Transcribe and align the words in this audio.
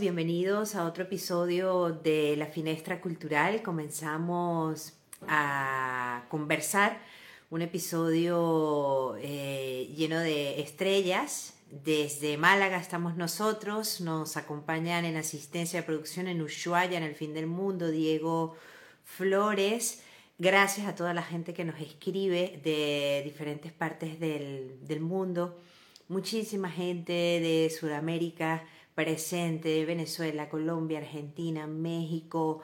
bienvenidos 0.00 0.74
a 0.74 0.84
otro 0.84 1.04
episodio 1.04 1.90
de 1.90 2.34
La 2.36 2.46
Finestra 2.46 3.00
Cultural. 3.00 3.62
Comenzamos 3.62 4.94
a 5.28 6.24
conversar 6.28 7.00
un 7.48 7.62
episodio 7.62 9.14
eh, 9.20 9.88
lleno 9.96 10.18
de 10.18 10.60
estrellas. 10.60 11.54
Desde 11.70 12.36
Málaga 12.36 12.76
estamos 12.78 13.16
nosotros, 13.16 14.00
nos 14.00 14.36
acompañan 14.36 15.04
en 15.04 15.16
asistencia 15.16 15.80
de 15.80 15.86
producción 15.86 16.26
en 16.26 16.42
Ushuaia, 16.42 16.98
en 16.98 17.04
el 17.04 17.14
fin 17.14 17.32
del 17.32 17.46
mundo, 17.46 17.88
Diego 17.88 18.56
Flores. 19.04 20.02
Gracias 20.38 20.88
a 20.88 20.96
toda 20.96 21.14
la 21.14 21.22
gente 21.22 21.54
que 21.54 21.64
nos 21.64 21.80
escribe 21.80 22.60
de 22.64 23.22
diferentes 23.24 23.70
partes 23.70 24.18
del, 24.18 24.80
del 24.88 25.00
mundo. 25.00 25.60
Muchísima 26.08 26.68
gente 26.68 27.12
de 27.12 27.70
Sudamérica 27.70 28.64
presente, 28.98 29.84
Venezuela, 29.84 30.48
Colombia, 30.48 30.98
Argentina, 30.98 31.68
México. 31.68 32.62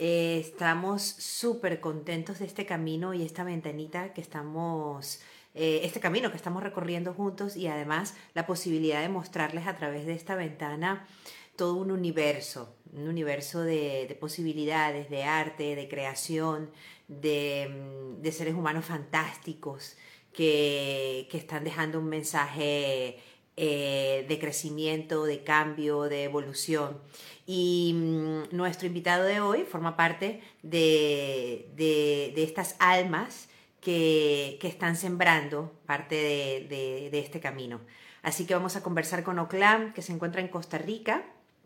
Eh, 0.00 0.38
estamos 0.40 1.02
súper 1.04 1.78
contentos 1.78 2.40
de 2.40 2.46
este 2.46 2.66
camino 2.66 3.14
y 3.14 3.22
esta 3.22 3.44
ventanita 3.44 4.12
que 4.12 4.20
estamos, 4.20 5.20
eh, 5.54 5.82
este 5.84 6.00
camino 6.00 6.32
que 6.32 6.36
estamos 6.36 6.64
recorriendo 6.64 7.14
juntos 7.14 7.56
y 7.56 7.68
además 7.68 8.16
la 8.34 8.44
posibilidad 8.44 9.00
de 9.00 9.08
mostrarles 9.08 9.68
a 9.68 9.76
través 9.76 10.04
de 10.04 10.14
esta 10.14 10.34
ventana 10.34 11.06
todo 11.54 11.74
un 11.74 11.92
universo, 11.92 12.74
un 12.92 13.06
universo 13.06 13.60
de, 13.60 14.16
posibilidades, 14.18 15.08
de 15.10 15.22
arte, 15.22 15.76
de 15.76 15.88
creación, 15.88 16.72
de, 17.06 17.68
mm, 17.68 18.20
de 18.20 18.32
seres 18.32 18.54
humanos 18.54 18.84
fantásticos 18.84 19.96
que, 20.32 21.28
que 21.30 21.38
están 21.38 21.62
dejando 21.62 22.00
un 22.00 22.08
mensaje 22.08 23.20
eh, 23.60 24.24
de 24.28 24.38
crecimiento, 24.38 25.24
de 25.24 25.42
cambio, 25.42 26.02
de 26.02 26.22
evolución. 26.22 27.00
Y 27.44 27.92
mm, 27.92 28.56
nuestro 28.56 28.86
invitado 28.86 29.24
de 29.24 29.40
hoy 29.40 29.64
forma 29.64 29.96
parte 29.96 30.40
de, 30.62 31.68
de, 31.74 32.42
estas 32.44 32.76
almas 32.78 33.48
que, 33.80 34.58
que, 34.60 34.68
están 34.68 34.94
sembrando 34.94 35.72
parte 35.86 36.14
de, 36.14 37.08
de, 37.10 37.18
este 37.18 37.40
camino. 37.40 37.80
Así 38.22 38.46
que 38.46 38.54
vamos 38.54 38.76
a 38.76 38.82
conversar 38.84 39.24
con 39.24 39.40
Oclam, 39.40 39.92
que 39.92 40.02
se 40.02 40.12
encuentra 40.12 40.40
en 40.40 40.48
Costa 40.48 40.78
Rica. 40.78 41.24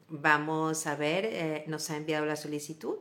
Vamos 0.09 0.87
a 0.87 0.97
ver, 0.97 1.27
eh, 1.27 1.65
nos 1.67 1.91
ha 1.91 1.99
enviado 1.99 2.25
la 2.25 2.37
solicitud. 2.37 2.97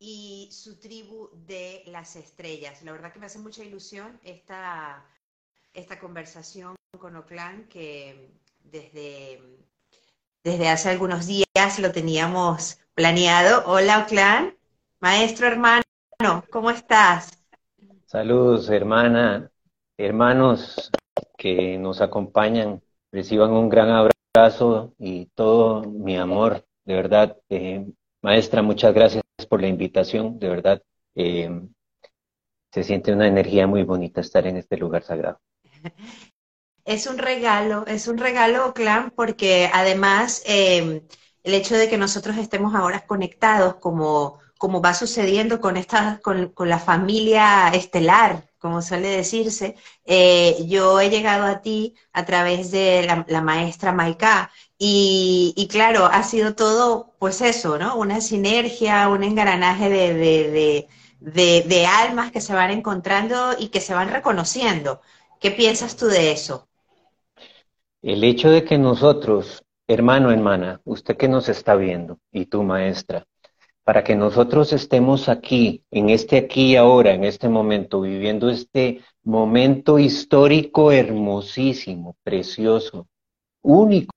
Y 0.00 0.48
su 0.50 0.80
tribu 0.80 1.30
de 1.46 1.84
las 1.86 2.16
estrellas. 2.16 2.82
La 2.82 2.90
verdad 2.90 3.12
que 3.12 3.20
me 3.20 3.26
hace 3.26 3.38
mucha 3.38 3.62
ilusión 3.62 4.18
esta, 4.24 5.04
esta 5.74 6.00
conversación 6.00 6.77
con 6.96 7.16
Oclan 7.16 7.64
que 7.68 8.30
desde, 8.64 9.42
desde 10.42 10.68
hace 10.68 10.88
algunos 10.88 11.26
días 11.26 11.78
lo 11.78 11.92
teníamos 11.92 12.80
planeado. 12.94 13.62
Hola 13.66 14.04
Oclan, 14.04 14.56
maestro 14.98 15.48
hermano, 15.48 15.82
¿cómo 16.50 16.70
estás? 16.70 17.44
Saludos 18.06 18.70
hermana, 18.70 19.50
hermanos 19.98 20.90
que 21.36 21.76
nos 21.76 22.00
acompañan, 22.00 22.82
reciban 23.12 23.50
un 23.50 23.68
gran 23.68 23.90
abrazo 23.90 24.94
y 24.98 25.26
todo 25.34 25.82
mi 25.82 26.16
amor, 26.16 26.64
de 26.86 26.94
verdad. 26.94 27.36
Eh, 27.50 27.86
maestra, 28.22 28.62
muchas 28.62 28.94
gracias 28.94 29.22
por 29.48 29.60
la 29.60 29.68
invitación, 29.68 30.38
de 30.38 30.48
verdad. 30.48 30.82
Eh, 31.14 31.50
se 32.72 32.82
siente 32.82 33.12
una 33.12 33.28
energía 33.28 33.66
muy 33.66 33.82
bonita 33.82 34.22
estar 34.22 34.46
en 34.46 34.56
este 34.56 34.78
lugar 34.78 35.02
sagrado. 35.02 35.38
Es 36.88 37.06
un 37.06 37.18
regalo, 37.18 37.84
es 37.86 38.08
un 38.08 38.16
regalo, 38.16 38.72
Clan, 38.72 39.10
porque 39.14 39.70
además 39.74 40.42
em, 40.46 41.02
el 41.42 41.52
hecho 41.54 41.76
de 41.76 41.86
que 41.90 41.98
nosotros 41.98 42.38
estemos 42.38 42.74
ahora 42.74 43.06
conectados, 43.06 43.74
como, 43.74 44.38
como 44.56 44.80
va 44.80 44.94
sucediendo 44.94 45.60
con, 45.60 45.76
esta, 45.76 46.18
con, 46.22 46.54
la 46.66 46.78
familia 46.78 47.68
estelar, 47.74 48.48
como 48.58 48.80
suele 48.80 49.08
decirse, 49.10 49.76
eh, 50.06 50.56
yo 50.66 50.98
he 51.00 51.10
llegado 51.10 51.44
a 51.46 51.60
ti 51.60 51.94
a 52.14 52.24
través 52.24 52.70
de 52.70 53.06
la, 53.28 53.42
maestra 53.42 53.92
Maika 53.92 54.50
y, 54.78 55.52
y, 55.58 55.68
claro, 55.68 56.06
ha 56.06 56.22
sido 56.22 56.54
todo, 56.54 57.14
pues 57.18 57.42
eso, 57.42 57.78
¿no? 57.78 57.96
Una 57.96 58.20
sinergia, 58.22 59.08
un 59.10 59.24
engranaje 59.24 59.90
de, 59.90 60.14
de, 60.14 60.88
de, 61.20 61.64
de 61.68 61.86
almas 61.86 62.32
que 62.32 62.40
se 62.40 62.54
van 62.54 62.70
encontrando 62.70 63.54
y 63.58 63.68
que 63.68 63.80
se 63.82 63.92
van 63.94 64.08
reconociendo. 64.10 65.02
¿Qué 65.40 65.50
piensas 65.50 65.96
tú 65.96 66.06
de 66.06 66.32
eso? 66.32 66.67
El 68.02 68.22
hecho 68.22 68.48
de 68.48 68.62
que 68.62 68.78
nosotros, 68.78 69.64
hermano, 69.88 70.30
hermana, 70.30 70.80
usted 70.84 71.16
que 71.16 71.26
nos 71.26 71.48
está 71.48 71.74
viendo 71.74 72.20
y 72.30 72.46
tu 72.46 72.62
maestra, 72.62 73.26
para 73.82 74.04
que 74.04 74.14
nosotros 74.14 74.72
estemos 74.72 75.28
aquí, 75.28 75.82
en 75.90 76.08
este 76.08 76.36
aquí 76.36 76.72
y 76.72 76.76
ahora, 76.76 77.12
en 77.12 77.24
este 77.24 77.48
momento, 77.48 78.00
viviendo 78.02 78.50
este 78.50 79.00
momento 79.24 79.98
histórico 79.98 80.92
hermosísimo, 80.92 82.14
precioso, 82.22 83.08
único 83.62 84.12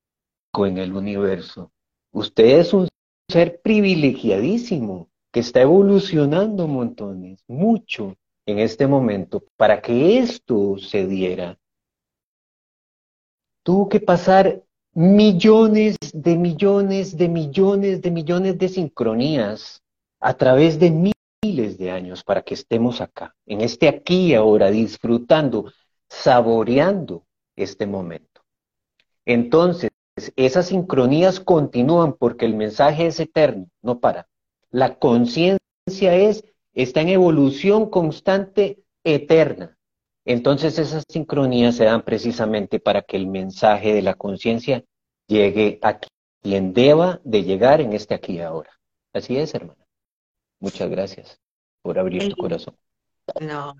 en 0.59 0.77
el 0.77 0.93
universo. 0.93 1.71
Usted 2.11 2.59
es 2.59 2.73
un 2.75 2.87
ser 3.31 3.61
privilegiadísimo 3.63 5.09
que 5.31 5.39
está 5.39 5.61
evolucionando 5.61 6.67
montones, 6.67 7.43
mucho 7.47 8.15
en 8.45 8.59
este 8.59 8.85
momento, 8.85 9.43
para 9.57 9.81
que 9.81 10.19
esto 10.19 10.77
se 10.77 11.07
diera 11.07 11.57
tuvo 13.63 13.89
que 13.89 13.99
pasar 13.99 14.63
millones 14.93 15.97
de 16.13 16.37
millones 16.37 17.15
de 17.15 17.29
millones 17.29 18.01
de 18.01 18.11
millones 18.11 18.57
de 18.57 18.69
sincronías 18.69 19.81
a 20.19 20.33
través 20.33 20.79
de 20.79 20.91
miles 21.43 21.77
de 21.77 21.91
años 21.91 22.23
para 22.23 22.41
que 22.41 22.53
estemos 22.53 23.01
acá, 23.01 23.35
en 23.45 23.61
este 23.61 23.87
aquí 23.87 24.27
y 24.27 24.33
ahora, 24.35 24.69
disfrutando, 24.69 25.71
saboreando 26.09 27.25
este 27.55 27.87
momento. 27.87 28.41
Entonces, 29.25 29.91
esas 30.35 30.67
sincronías 30.67 31.39
continúan 31.39 32.13
porque 32.13 32.45
el 32.45 32.55
mensaje 32.55 33.07
es 33.07 33.19
eterno, 33.19 33.67
no 33.81 33.99
para. 33.99 34.27
La 34.69 34.99
conciencia 34.99 35.59
es, 35.99 36.43
está 36.73 37.01
en 37.01 37.09
evolución 37.09 37.89
constante, 37.89 38.83
eterna. 39.03 39.77
Entonces 40.25 40.77
esas 40.77 41.03
sincronías 41.07 41.75
se 41.75 41.85
dan 41.85 42.03
precisamente 42.03 42.79
para 42.79 43.01
que 43.01 43.17
el 43.17 43.27
mensaje 43.27 43.93
de 43.93 44.01
la 44.01 44.13
conciencia 44.13 44.83
llegue 45.27 45.79
a 45.81 45.99
quien 46.41 46.73
deba 46.73 47.19
de 47.23 47.43
llegar 47.43 47.81
en 47.81 47.93
este 47.93 48.13
aquí 48.13 48.33
y 48.33 48.41
ahora. 48.41 48.69
Así 49.13 49.37
es, 49.37 49.53
hermana. 49.53 49.83
Muchas 50.59 50.89
gracias 50.89 51.39
por 51.81 51.97
abrir 51.97 52.29
tu 52.29 52.35
corazón. 52.35 52.77
No, 53.39 53.75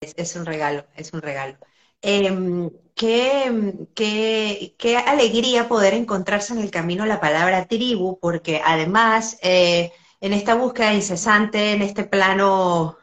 es, 0.00 0.36
un 0.36 0.46
regalo, 0.46 0.84
es 0.96 1.12
un 1.12 1.20
regalo. 1.20 1.56
Em, 2.00 2.70
qué, 2.94 3.86
qué, 3.94 4.74
qué, 4.78 4.96
alegría 4.96 5.68
poder 5.68 5.94
encontrarse 5.94 6.52
en 6.52 6.60
el 6.60 6.70
camino 6.70 7.06
la 7.06 7.20
palabra 7.20 7.66
tribu, 7.66 8.18
porque 8.18 8.60
además 8.64 9.38
eh, 9.42 9.92
en 10.20 10.32
esta 10.32 10.54
búsqueda 10.54 10.94
incesante, 10.94 11.72
en 11.72 11.82
este 11.82 12.04
plano 12.04 12.96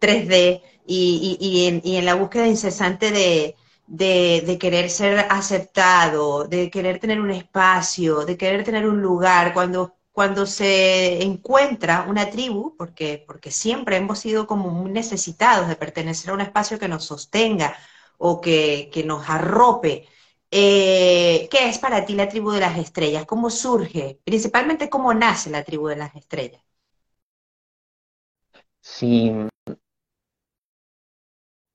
3D, 0.00 0.62
y, 0.86 1.66
en, 1.66 1.80
y 1.84 1.96
en, 1.96 2.04
la 2.04 2.14
búsqueda 2.14 2.46
incesante 2.46 3.10
de, 3.10 3.56
de, 3.86 4.58
querer 4.58 4.90
ser 4.90 5.26
aceptado, 5.30 6.44
de 6.46 6.70
querer 6.70 6.98
tener 7.00 7.20
un 7.20 7.30
espacio, 7.30 8.24
de 8.24 8.36
querer 8.36 8.64
tener 8.64 8.86
un 8.88 9.00
lugar, 9.02 9.52
cuando, 9.54 9.96
cuando 10.12 10.46
se 10.46 11.22
encuentra 11.22 12.06
una 12.08 12.30
tribu, 12.30 12.76
porque, 12.76 13.22
porque 13.26 13.50
siempre 13.50 13.96
hemos 13.96 14.18
sido 14.18 14.46
como 14.46 14.70
muy 14.70 14.90
necesitados 14.90 15.68
de 15.68 15.76
pertenecer 15.76 16.30
a 16.30 16.34
un 16.34 16.40
espacio 16.42 16.78
que 16.78 16.88
nos 16.88 17.04
sostenga 17.04 17.76
o 18.18 18.40
que, 18.40 18.90
que 18.92 19.04
nos 19.04 19.28
arrope. 19.28 20.06
Eh, 20.50 21.48
¿Qué 21.50 21.68
es 21.68 21.78
para 21.78 22.04
ti 22.04 22.14
la 22.14 22.28
tribu 22.28 22.52
de 22.52 22.60
las 22.60 22.78
estrellas? 22.78 23.26
¿Cómo 23.26 23.50
surge? 23.50 24.20
Principalmente, 24.24 24.88
¿cómo 24.88 25.12
nace 25.14 25.50
la 25.50 25.64
tribu 25.64 25.88
de 25.88 25.96
las 25.96 26.14
estrellas? 26.14 26.62
Sí, 28.80 29.32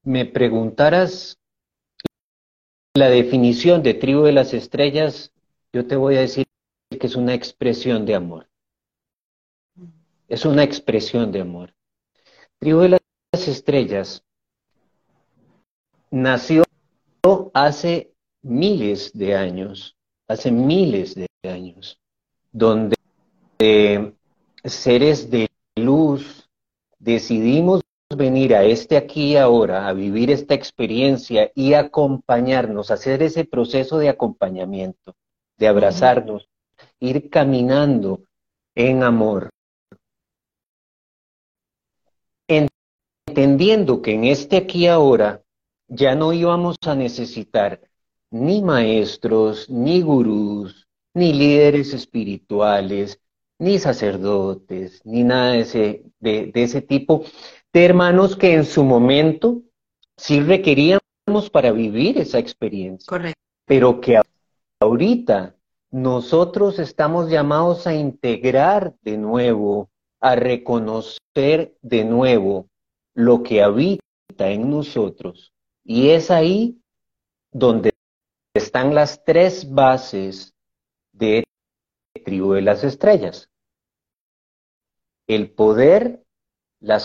me 0.04 0.26
preguntaras 0.26 1.38
la 2.94 3.10
definición 3.10 3.84
de 3.84 3.94
tribu 3.94 4.24
de 4.24 4.32
las 4.32 4.54
estrellas, 4.54 5.32
yo 5.72 5.86
te 5.88 5.96
voy 5.96 6.16
a 6.16 6.22
decir 6.22 6.46
que 6.90 7.08
es 7.08 7.16
una 7.16 7.34
expresión 7.34 8.06
de 8.06 8.16
amor. 8.16 8.50
Es 10.28 10.46
una 10.46 10.64
expresión 10.64 11.32
de 11.32 11.42
amor. 11.42 11.74
Tribu 12.60 12.80
de 12.80 12.90
las 12.90 13.48
estrellas 13.48 14.24
nació 16.12 16.64
hace 17.54 18.12
miles 18.42 19.14
de 19.14 19.36
años, 19.36 19.96
hace 20.28 20.52
miles 20.52 21.16
de 21.16 21.28
años, 21.44 22.00
donde 22.52 22.96
seres 24.66 25.30
de 25.30 25.50
luz 25.76 26.50
decidimos 27.00 27.82
venir 28.16 28.56
a 28.56 28.64
este 28.64 28.98
aquí 28.98 29.34
y 29.34 29.38
ahora, 29.38 29.88
a 29.88 29.94
vivir 29.94 30.32
esta 30.32 30.56
experiencia 30.56 31.52
y 31.54 31.74
acompañarnos, 31.74 32.90
hacer 32.92 33.22
ese 33.22 33.46
proceso 33.46 34.00
de 34.00 34.10
acompañamiento, 34.10 35.16
de 35.58 35.68
abrazarnos 35.68 36.50
ir 37.00 37.30
caminando 37.30 38.24
en 38.76 39.04
amor. 39.04 39.50
Entendiendo 43.28 44.02
que 44.02 44.14
en 44.14 44.24
este 44.26 44.58
aquí 44.58 44.88
ahora 44.88 45.44
ya 45.88 46.16
no 46.16 46.34
íbamos 46.34 46.78
a 46.86 46.96
necesitar 46.96 47.80
ni 48.32 48.62
maestros, 48.62 49.70
ni 49.70 50.02
gurús, 50.02 50.88
ni 51.14 51.34
líderes 51.34 51.94
espirituales, 51.94 53.20
ni 53.60 53.78
sacerdotes, 53.78 55.02
ni 55.06 55.24
nada 55.24 55.52
de 55.52 55.60
ese, 55.60 56.04
de, 56.20 56.52
ese 56.56 56.82
tipo 56.82 57.24
de 57.74 57.86
hermanos 57.86 58.36
que 58.36 58.54
en 58.54 58.66
su 58.66 58.84
momento 58.84 59.62
sí 60.18 60.42
requeríamos 60.42 61.50
para 61.52 61.72
vivir 61.72 62.18
esa 62.18 62.40
experiencia. 62.40 63.08
Correcto. 63.08 63.40
Pero 63.66 64.02
que 64.02 64.20
ahorita 64.80 65.56
nosotros 65.92 66.80
estamos 66.80 67.30
llamados 67.30 67.88
a 67.88 67.94
integrar 67.94 68.96
de 69.02 69.18
nuevo, 69.18 69.90
a 70.20 70.36
reconocer 70.36 71.76
de 71.82 72.06
nuevo 72.06 72.68
lo 73.14 73.44
que 73.44 73.62
habita 73.62 74.50
en 74.50 74.70
nosotros. 74.70 75.54
Y 75.84 76.10
es 76.10 76.32
ahí 76.32 76.82
donde 77.52 77.92
están 78.54 78.96
las 78.96 79.24
tres 79.24 79.72
bases 79.72 80.54
de 81.12 81.44
tribu 82.26 82.54
de 82.54 82.62
las 82.62 82.84
estrellas. 82.84 83.50
El 85.28 85.52
poder, 85.52 86.24
la 86.80 87.00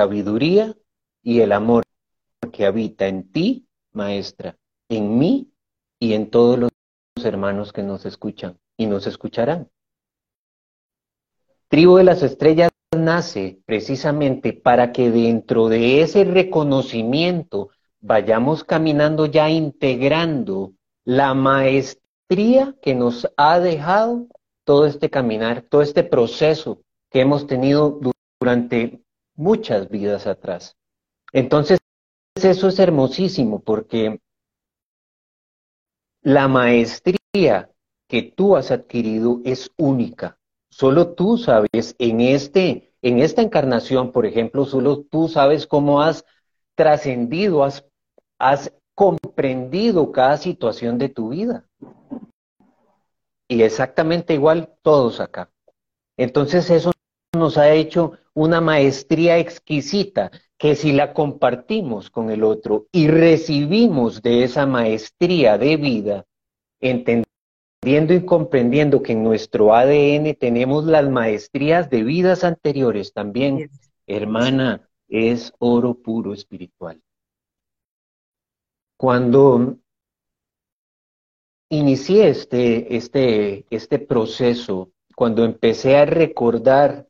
sabiduría 0.00 0.74
y 1.22 1.40
el 1.40 1.52
amor 1.52 1.82
que 2.52 2.64
habita 2.64 3.06
en 3.06 3.30
ti, 3.30 3.68
maestra, 3.92 4.56
en 4.88 5.18
mí 5.18 5.52
y 5.98 6.14
en 6.14 6.30
todos 6.30 6.58
los 6.58 6.70
hermanos 7.22 7.70
que 7.74 7.82
nos 7.82 8.06
escuchan 8.06 8.58
y 8.78 8.86
nos 8.86 9.06
escucharán. 9.06 9.68
Tribu 11.68 11.98
de 11.98 12.04
las 12.04 12.22
estrellas 12.22 12.70
nace 12.96 13.60
precisamente 13.66 14.54
para 14.54 14.90
que 14.90 15.10
dentro 15.10 15.68
de 15.68 16.00
ese 16.00 16.24
reconocimiento 16.24 17.68
vayamos 18.00 18.64
caminando 18.64 19.26
ya 19.26 19.50
integrando 19.50 20.72
la 21.04 21.34
maestría 21.34 22.74
que 22.80 22.94
nos 22.94 23.30
ha 23.36 23.60
dejado 23.60 24.28
todo 24.64 24.86
este 24.86 25.10
caminar, 25.10 25.60
todo 25.60 25.82
este 25.82 26.04
proceso 26.04 26.80
que 27.10 27.20
hemos 27.20 27.46
tenido 27.46 28.00
durante 28.40 29.02
muchas 29.40 29.88
vidas 29.88 30.26
atrás. 30.26 30.76
Entonces, 31.32 31.78
eso 32.34 32.68
es 32.68 32.78
hermosísimo 32.78 33.60
porque 33.60 34.20
la 36.22 36.46
maestría 36.46 37.70
que 38.06 38.22
tú 38.22 38.56
has 38.56 38.70
adquirido 38.70 39.40
es 39.44 39.70
única. 39.78 40.38
Solo 40.68 41.14
tú 41.14 41.38
sabes 41.38 41.96
en 41.98 42.20
este 42.20 42.92
en 43.02 43.18
esta 43.18 43.40
encarnación, 43.40 44.12
por 44.12 44.26
ejemplo, 44.26 44.66
solo 44.66 45.04
tú 45.04 45.26
sabes 45.26 45.66
cómo 45.66 46.02
has 46.02 46.26
trascendido, 46.74 47.64
has, 47.64 47.86
has 48.38 48.74
comprendido 48.94 50.12
cada 50.12 50.36
situación 50.36 50.98
de 50.98 51.08
tu 51.08 51.30
vida. 51.30 51.64
Y 53.48 53.62
exactamente 53.62 54.34
igual 54.34 54.76
todos 54.82 55.18
acá. 55.18 55.50
Entonces 56.18 56.68
eso 56.68 56.92
nos 57.34 57.56
ha 57.56 57.72
hecho 57.72 58.19
una 58.34 58.60
maestría 58.60 59.38
exquisita 59.38 60.30
que 60.58 60.76
si 60.76 60.92
la 60.92 61.12
compartimos 61.12 62.10
con 62.10 62.30
el 62.30 62.44
otro 62.44 62.86
y 62.92 63.08
recibimos 63.08 64.22
de 64.22 64.44
esa 64.44 64.66
maestría 64.66 65.58
de 65.58 65.76
vida, 65.76 66.26
entendiendo 66.80 68.14
y 68.14 68.24
comprendiendo 68.24 69.02
que 69.02 69.12
en 69.12 69.24
nuestro 69.24 69.74
ADN 69.74 70.34
tenemos 70.38 70.84
las 70.84 71.08
maestrías 71.08 71.88
de 71.88 72.02
vidas 72.04 72.44
anteriores 72.44 73.12
también, 73.12 73.70
hermana, 74.06 74.88
es 75.08 75.52
oro 75.58 75.94
puro 75.94 76.34
espiritual. 76.34 77.00
Cuando 78.96 79.78
inicié 81.70 82.28
este, 82.28 82.96
este, 82.96 83.64
este 83.70 83.98
proceso, 83.98 84.90
cuando 85.16 85.44
empecé 85.44 85.96
a 85.96 86.04
recordar 86.04 87.06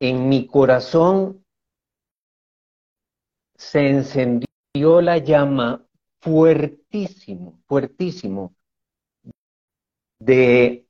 en 0.00 0.28
mi 0.28 0.46
corazón 0.46 1.44
se 3.56 3.90
encendió 3.90 5.02
la 5.02 5.18
llama 5.18 5.84
fuertísimo, 6.20 7.60
fuertísimo 7.66 8.54
de 10.18 10.86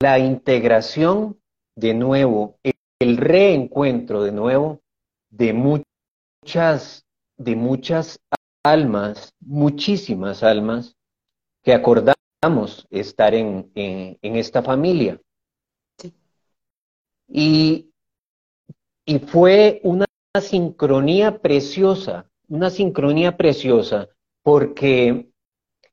la 0.00 0.18
integración 0.18 1.38
de 1.76 1.94
nuevo, 1.94 2.58
el 2.98 3.16
reencuentro 3.18 4.22
de 4.22 4.32
nuevo 4.32 4.80
de 5.30 5.52
muchas, 5.52 7.04
de 7.36 7.56
muchas 7.56 8.18
almas, 8.64 9.32
muchísimas 9.40 10.42
almas 10.42 10.96
que 11.62 11.74
acordamos 11.74 12.86
estar 12.90 13.34
en, 13.34 13.70
en 13.74 14.36
esta 14.36 14.62
familia. 14.62 15.20
Y, 17.34 17.90
y 19.06 19.18
fue 19.20 19.80
una 19.84 20.04
sincronía 20.38 21.40
preciosa, 21.40 22.26
una 22.48 22.68
sincronía 22.68 23.38
preciosa, 23.38 24.08
porque 24.42 25.30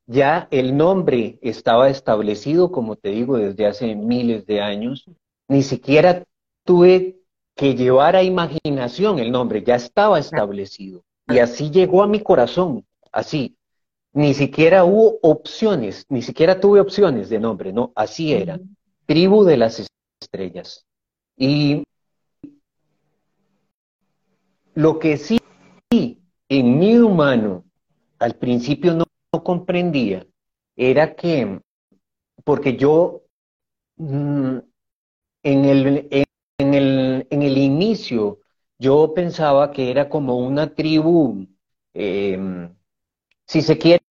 ya 0.05 0.49
el 0.51 0.75
nombre 0.75 1.39
estaba 1.41 1.89
establecido, 1.89 2.71
como 2.71 2.97
te 2.97 3.09
digo, 3.09 3.37
desde 3.37 3.67
hace 3.67 3.95
miles 3.95 4.45
de 4.47 4.59
años. 4.59 5.05
Ni 5.47 5.63
siquiera 5.63 6.25
tuve 6.65 7.21
que 7.55 7.75
llevar 7.75 8.17
a 8.17 8.23
imaginación 8.23 9.19
el 9.19 9.31
nombre, 9.31 9.63
ya 9.63 9.75
estaba 9.75 10.19
establecido. 10.19 11.03
Y 11.27 11.39
así 11.39 11.69
llegó 11.69 12.03
a 12.03 12.07
mi 12.07 12.21
corazón, 12.21 12.85
así. 13.11 13.55
Ni 14.11 14.33
siquiera 14.33 14.83
hubo 14.83 15.19
opciones, 15.21 16.05
ni 16.09 16.21
siquiera 16.21 16.59
tuve 16.59 16.79
opciones 16.79 17.29
de 17.29 17.39
nombre, 17.39 17.71
no, 17.71 17.93
así 17.95 18.33
era. 18.33 18.59
Tribu 19.05 19.45
de 19.45 19.57
las 19.57 19.87
estrellas. 20.19 20.85
Y 21.41 21.83
lo 24.75 24.99
que 24.99 25.15
sí 25.15 25.39
en 26.49 26.79
mi 26.79 26.97
humano 26.97 27.63
al 28.19 28.35
principio 28.35 28.93
no, 28.93 29.05
comprendía 29.41 30.27
era 30.75 31.15
que, 31.15 31.61
porque 32.43 32.75
yo 32.75 33.23
mm, 33.95 34.57
en, 35.43 35.65
el, 35.65 36.07
en, 36.57 36.73
el, 36.73 37.27
en 37.29 37.41
el 37.41 37.57
inicio 37.57 38.39
yo 38.77 39.13
pensaba 39.13 39.71
que 39.71 39.91
era 39.91 40.09
como 40.09 40.37
una 40.39 40.75
tribu, 40.75 41.47
em, 41.93 42.75
si 43.47 43.61
se 43.61 43.77
quiere, 43.77 44.03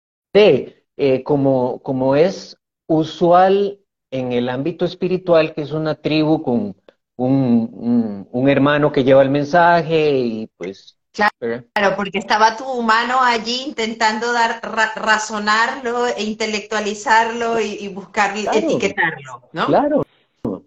eh, 0.97 1.23
como, 1.25 1.83
como 1.83 2.17
es 2.17 2.57
usual 2.87 3.81
en 4.11 4.33
el 4.33 4.49
ámbito 4.49 4.87
espiritual, 4.87 5.55
que 5.55 5.63
es 5.63 5.73
una 5.73 5.95
tribu 5.95 6.43
con 6.43 6.75
un, 7.19 8.29
un, 8.31 8.49
hermano 8.49 8.93
que 8.93 9.05
lleva 9.05 9.23
el 9.23 9.31
mensaje 9.31 10.11
y 10.19 10.47
pues... 10.57 10.95
Claro, 11.11 11.97
porque 11.97 12.19
estaba 12.19 12.57
tu 12.57 12.65
humano 12.65 13.21
allí 13.21 13.65
intentando 13.67 14.33
dar, 14.33 14.61
razonarlo 14.95 16.07
e 16.07 16.23
intelectualizarlo 16.23 17.59
y, 17.61 17.89
buscar 17.89 18.37
etiquetarlo, 18.37 19.49
¿no? 19.53 19.67
Claro, 19.67 20.07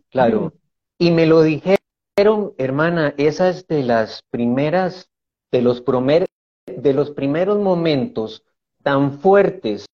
claro. 0.09 0.53
Y 0.97 1.11
me 1.11 1.25
lo 1.25 1.41
dijeron, 1.41 1.77
hermana, 2.57 3.13
esas 3.15 3.65
de 3.67 3.83
las 3.83 4.23
primeras, 4.29 5.09
de 5.51 5.61
los, 5.61 5.79
promer, 5.79 6.25
de 6.65 6.93
los 6.93 7.11
primeros 7.11 7.57
momentos 7.59 8.43
tan 8.83 9.19
fuertes 9.19 9.85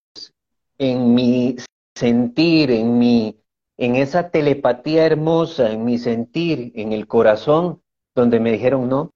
en 0.80 1.14
mi 1.14 1.58
sentir, 1.94 2.72
en 2.72 2.98
mi, 2.98 3.40
en 3.78 3.96
esa 3.96 4.32
telepatía 4.32 5.06
hermosa, 5.06 5.72
en 5.72 5.86
mi 5.86 6.00
sentir, 6.00 6.72
en 6.76 6.92
el 6.92 7.08
corazón, 7.08 7.82
donde 8.16 8.40
me 8.40 8.52
dijeron 8.52 8.90
no. 8.90 9.12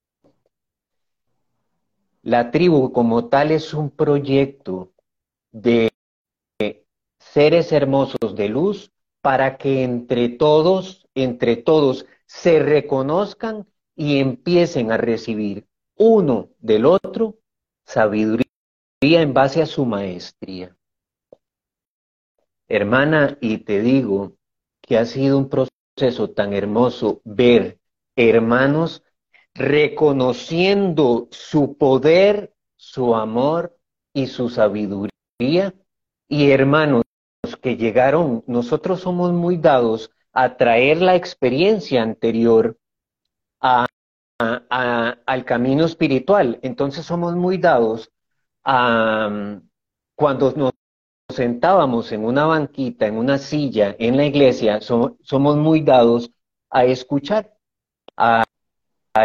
La 2.22 2.52
tribu 2.52 2.92
como 2.92 3.30
tal 3.30 3.52
es 3.52 3.74
un 3.74 3.90
proyecto 3.90 4.94
de 5.52 5.90
seres 7.18 7.72
hermosos 7.72 8.36
de 8.36 8.50
luz 8.50 8.92
para 9.22 9.58
que 9.58 9.84
entre 9.84 10.30
todos, 10.30 11.08
entre 11.16 11.58
todos, 11.58 12.06
se 12.26 12.60
reconozcan 12.60 13.68
y 13.96 14.20
empiecen 14.20 14.92
a 14.92 14.98
recibir 14.98 15.68
uno 15.96 16.50
del 16.60 16.86
otro 16.86 17.38
sabiduría 17.86 18.46
en 19.02 19.34
base 19.34 19.62
a 19.62 19.66
su 19.66 19.86
maestría. 19.86 20.76
Hermana, 22.68 23.38
y 23.42 23.58
te 23.60 23.82
digo, 23.82 24.38
que 24.82 24.98
ha 24.98 25.06
sido 25.06 25.38
un 25.38 25.50
proceso 25.50 26.30
tan 26.32 26.54
hermoso 26.54 27.22
ver 27.24 27.80
hermanos 28.16 29.04
reconociendo 29.54 31.28
su 31.32 31.78
poder, 31.78 32.54
su 32.76 33.16
amor 33.16 33.78
y 34.14 34.28
su 34.28 34.50
sabiduría 34.50 35.74
y 36.28 36.52
hermanos 36.52 37.04
que 37.62 37.76
llegaron, 37.78 38.44
nosotros 38.48 39.02
somos 39.02 39.34
muy 39.34 39.58
dados 39.58 40.12
a 40.34 40.56
traer 40.58 41.02
la 41.02 41.16
experiencia 41.16 42.02
anterior 42.02 42.78
a, 43.60 43.86
al 44.40 45.46
camino 45.46 45.86
espiritual. 45.86 46.60
Entonces 46.64 47.06
somos 47.06 47.36
muy 47.36 47.58
dados 47.58 48.12
a 48.64 49.60
cuando 50.16 50.54
nos 50.54 50.71
sentábamos 51.32 52.12
en 52.12 52.26
una 52.26 52.46
banquita, 52.46 53.08
en 53.08 53.18
una 53.18 53.38
silla, 53.38 53.96
en 54.00 54.18
la 54.18 54.26
iglesia, 54.26 54.80
somos 54.82 55.58
muy 55.58 55.82
dados 55.82 56.32
a 56.70 56.86
escuchar, 56.86 57.54
a, 58.18 58.44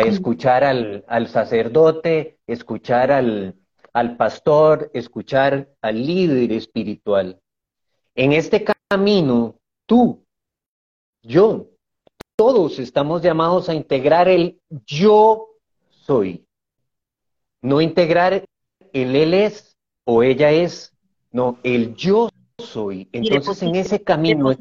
escuchar 0.05 0.65
al, 0.65 1.05
al, 1.09 1.29
sacerdote, 1.29 2.39
escuchar 2.47 3.13
al, 3.13 3.55
al 3.93 4.17
pastor, 4.17 4.91
escuchar 4.95 5.69
al 5.81 6.07
líder 6.07 6.53
espiritual. 6.53 7.41
En 8.15 8.33
este 8.33 8.65
camino, 8.89 9.57
tú, 9.87 10.25
yo, 11.23 11.67
todos 12.37 12.79
estamos 12.79 13.23
llamados 13.23 13.69
a 13.69 13.75
integrar 13.75 14.29
el 14.29 14.61
yo 14.87 15.49
soy. 15.89 16.47
No 17.63 17.81
integrar 17.81 18.45
el 18.93 19.17
él 19.17 19.35
es 19.35 19.77
o 20.05 20.23
ella 20.23 20.53
es, 20.53 20.96
no, 21.37 21.59
el 21.63 21.95
yo 21.95 22.31
soy. 22.59 23.11
Entonces 23.13 23.63
en 23.63 23.77
ese 23.77 24.03
camino... 24.03 24.57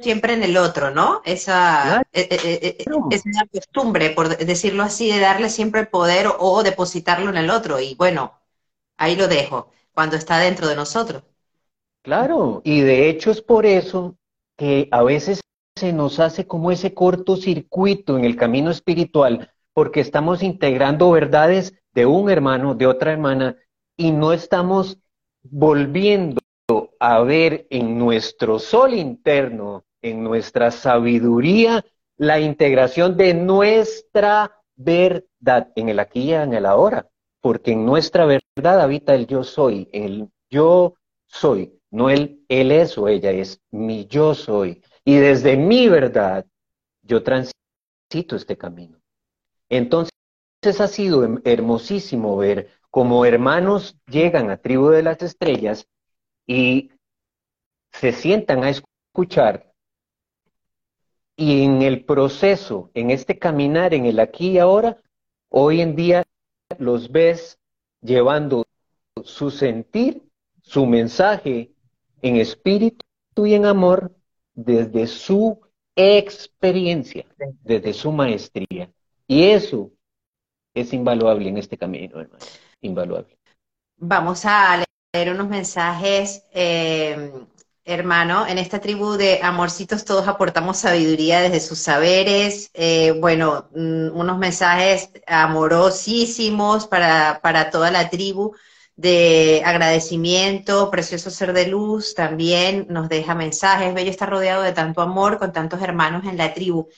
siempre 0.00 0.32
en 0.32 0.42
el 0.42 0.56
otro, 0.56 0.90
¿no? 0.90 1.20
Esa, 1.26 2.00
eh, 2.14 2.28
eh, 2.30 2.76
eh, 2.78 2.84
es 3.10 3.26
una 3.26 3.44
costumbre, 3.52 4.08
por 4.10 4.34
decirlo 4.38 4.82
así, 4.82 5.12
de 5.12 5.20
darle 5.20 5.50
siempre 5.50 5.82
el 5.82 5.88
poder 5.88 6.28
o 6.38 6.62
depositarlo 6.62 7.28
en 7.28 7.36
el 7.36 7.50
otro. 7.50 7.78
Y 7.78 7.94
bueno, 7.96 8.32
ahí 8.96 9.16
lo 9.16 9.28
dejo, 9.28 9.70
cuando 9.92 10.16
está 10.16 10.38
dentro 10.38 10.66
de 10.66 10.76
nosotros. 10.76 11.22
Claro, 12.00 12.62
y 12.64 12.80
de 12.80 13.10
hecho 13.10 13.30
es 13.30 13.42
por 13.42 13.66
eso 13.66 14.16
que 14.56 14.88
a 14.92 15.02
veces 15.02 15.42
se 15.76 15.92
nos 15.92 16.20
hace 16.20 16.46
como 16.46 16.70
ese 16.70 16.94
cortocircuito 16.94 18.16
en 18.16 18.24
el 18.24 18.36
camino 18.36 18.70
espiritual, 18.70 19.50
porque 19.74 20.00
estamos 20.00 20.42
integrando 20.42 21.10
verdades 21.10 21.74
de 21.92 22.06
un 22.06 22.30
hermano, 22.30 22.74
de 22.74 22.86
otra 22.86 23.12
hermana, 23.12 23.58
y 23.96 24.10
no 24.10 24.32
estamos 24.32 24.98
volviendo 25.44 26.40
a 26.98 27.22
ver 27.22 27.66
en 27.70 27.98
nuestro 27.98 28.58
sol 28.58 28.94
interno, 28.94 29.84
en 30.02 30.24
nuestra 30.24 30.70
sabiduría, 30.70 31.84
la 32.16 32.40
integración 32.40 33.16
de 33.16 33.34
nuestra 33.34 34.62
verdad 34.76 35.72
en 35.76 35.88
el 35.88 35.98
aquí 36.00 36.22
y 36.22 36.32
en 36.32 36.54
el 36.54 36.66
ahora, 36.66 37.08
porque 37.40 37.72
en 37.72 37.84
nuestra 37.84 38.24
verdad 38.24 38.80
habita 38.80 39.14
el 39.14 39.26
yo 39.26 39.44
soy, 39.44 39.88
el 39.92 40.28
yo 40.50 40.94
soy, 41.26 41.78
no 41.90 42.10
el 42.10 42.44
él 42.48 42.72
es 42.72 42.96
o 42.98 43.08
ella 43.08 43.30
es, 43.30 43.60
mi 43.70 44.06
yo 44.06 44.34
soy. 44.34 44.82
Y 45.04 45.16
desde 45.16 45.56
mi 45.56 45.88
verdad, 45.88 46.46
yo 47.02 47.22
transito 47.22 48.36
este 48.36 48.56
camino. 48.56 48.98
Entonces 49.68 50.10
ha 50.80 50.88
sido 50.88 51.40
hermosísimo 51.44 52.36
ver 52.36 52.70
cómo 52.94 53.24
hermanos 53.24 53.96
llegan 54.06 54.50
a 54.52 54.56
Tribu 54.56 54.90
de 54.90 55.02
las 55.02 55.20
Estrellas 55.20 55.88
y 56.46 56.92
se 57.90 58.12
sientan 58.12 58.62
a 58.62 58.70
escuchar 58.70 59.74
y 61.34 61.64
en 61.64 61.82
el 61.82 62.04
proceso, 62.04 62.92
en 62.94 63.10
este 63.10 63.36
caminar, 63.36 63.94
en 63.94 64.06
el 64.06 64.20
aquí 64.20 64.50
y 64.50 64.58
ahora, 64.58 65.02
hoy 65.48 65.80
en 65.80 65.96
día 65.96 66.22
los 66.78 67.10
ves 67.10 67.58
llevando 68.00 68.64
su 69.24 69.50
sentir, 69.50 70.22
su 70.62 70.86
mensaje 70.86 71.72
en 72.22 72.36
espíritu 72.36 73.04
y 73.44 73.54
en 73.54 73.66
amor 73.66 74.14
desde 74.54 75.08
su 75.08 75.60
experiencia, 75.96 77.26
desde 77.64 77.92
su 77.92 78.12
maestría. 78.12 78.88
Y 79.26 79.46
eso 79.46 79.90
es 80.74 80.92
invaluable 80.92 81.48
en 81.48 81.58
este 81.58 81.76
camino, 81.76 82.20
hermano. 82.20 82.44
Invaluable. 82.84 83.38
Vamos 83.96 84.44
a 84.44 84.84
leer 85.12 85.30
unos 85.30 85.48
mensajes, 85.48 86.44
eh, 86.52 87.32
hermano. 87.84 88.46
En 88.46 88.58
esta 88.58 88.78
tribu 88.78 89.12
de 89.14 89.40
amorcitos 89.42 90.04
todos 90.04 90.28
aportamos 90.28 90.78
sabiduría 90.78 91.40
desde 91.40 91.60
sus 91.60 91.78
saberes. 91.78 92.70
Eh, 92.74 93.12
bueno, 93.20 93.68
mm, 93.74 94.14
unos 94.14 94.38
mensajes 94.38 95.10
amorosísimos 95.26 96.86
para, 96.86 97.40
para 97.42 97.70
toda 97.70 97.90
la 97.90 98.10
tribu 98.10 98.54
de 98.96 99.62
agradecimiento, 99.64 100.90
precioso 100.90 101.30
ser 101.30 101.52
de 101.52 101.66
luz, 101.66 102.14
también 102.14 102.86
nos 102.90 103.08
deja 103.08 103.34
mensajes, 103.34 103.92
bello 103.94 104.10
estar 104.10 104.30
rodeado 104.30 104.62
de 104.62 104.72
tanto 104.72 105.00
amor 105.00 105.38
con 105.38 105.52
tantos 105.52 105.82
hermanos 105.82 106.24
en 106.26 106.36
la 106.36 106.54
tribu. 106.54 106.88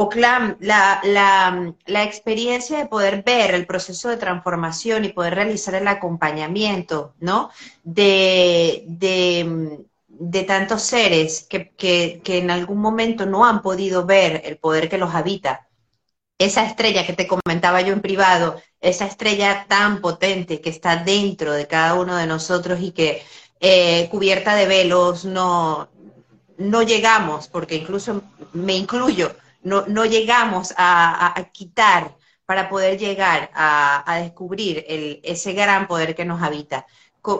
Oclam, 0.00 0.56
la, 0.60 1.00
la, 1.02 1.74
la, 1.86 2.04
experiencia 2.04 2.78
de 2.78 2.86
poder 2.86 3.24
ver 3.24 3.52
el 3.52 3.66
proceso 3.66 4.08
de 4.08 4.16
transformación 4.16 5.04
y 5.04 5.08
poder 5.08 5.34
realizar 5.34 5.74
el 5.74 5.88
acompañamiento, 5.88 7.14
¿no? 7.18 7.50
De, 7.82 8.84
de, 8.86 9.80
de 10.06 10.42
tantos 10.44 10.82
seres 10.82 11.44
que, 11.50 11.70
que, 11.70 12.20
que 12.22 12.38
en 12.38 12.52
algún 12.52 12.78
momento 12.78 13.26
no 13.26 13.44
han 13.44 13.60
podido 13.60 14.06
ver 14.06 14.42
el 14.44 14.58
poder 14.58 14.88
que 14.88 14.98
los 14.98 15.14
habita, 15.16 15.66
esa 16.38 16.64
estrella 16.64 17.04
que 17.04 17.12
te 17.14 17.26
comentaba 17.26 17.80
yo 17.80 17.92
en 17.92 18.00
privado, 18.00 18.62
esa 18.80 19.04
estrella 19.06 19.66
tan 19.68 20.00
potente 20.00 20.60
que 20.60 20.70
está 20.70 20.96
dentro 20.96 21.52
de 21.52 21.66
cada 21.66 21.94
uno 21.94 22.14
de 22.16 22.26
nosotros 22.28 22.78
y 22.80 22.92
que 22.92 23.24
eh, 23.60 24.08
cubierta 24.12 24.54
de 24.54 24.66
velos 24.66 25.24
no, 25.24 25.88
no 26.56 26.82
llegamos, 26.82 27.48
porque 27.48 27.74
incluso 27.74 28.22
me 28.52 28.76
incluyo, 28.76 29.34
no, 29.68 29.86
no 29.86 30.04
llegamos 30.04 30.74
a, 30.76 31.34
quitar 31.52 32.16
para 32.46 32.68
poder 32.68 32.98
llegar 32.98 33.50
a, 33.54 34.20
descubrir 34.22 34.84
ese 35.22 35.52
gran 35.52 35.86
poder 35.86 36.14
que 36.14 36.24
nos 36.24 36.42
habita. 36.42 36.86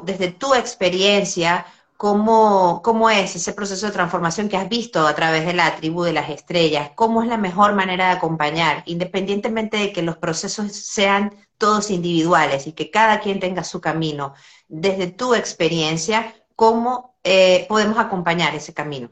Desde 0.04 0.32
tu 0.32 0.54
experiencia, 0.54 1.64
¿Cómo, 1.98 2.80
¿Cómo 2.84 3.10
es 3.10 3.34
ese 3.34 3.52
proceso 3.52 3.86
de 3.86 3.92
transformación 3.92 4.48
que 4.48 4.56
has 4.56 4.68
visto 4.68 5.04
a 5.04 5.16
través 5.16 5.44
de 5.44 5.52
la 5.52 5.74
tribu 5.74 6.04
de 6.04 6.12
las 6.12 6.30
estrellas? 6.30 6.92
¿Cómo 6.94 7.22
es 7.24 7.28
la 7.28 7.38
mejor 7.38 7.74
manera 7.74 8.06
de 8.06 8.12
acompañar, 8.12 8.84
independientemente 8.86 9.76
de 9.78 9.92
que 9.92 10.02
los 10.02 10.16
procesos 10.16 10.70
sean 10.72 11.34
todos 11.58 11.90
individuales 11.90 12.68
y 12.68 12.72
que 12.72 12.92
cada 12.92 13.18
quien 13.18 13.40
tenga 13.40 13.64
su 13.64 13.80
camino? 13.80 14.32
Desde 14.68 15.08
tu 15.08 15.34
experiencia, 15.34 16.32
¿cómo 16.54 17.18
eh, 17.24 17.66
podemos 17.68 17.98
acompañar 17.98 18.54
ese 18.54 18.72
camino? 18.72 19.10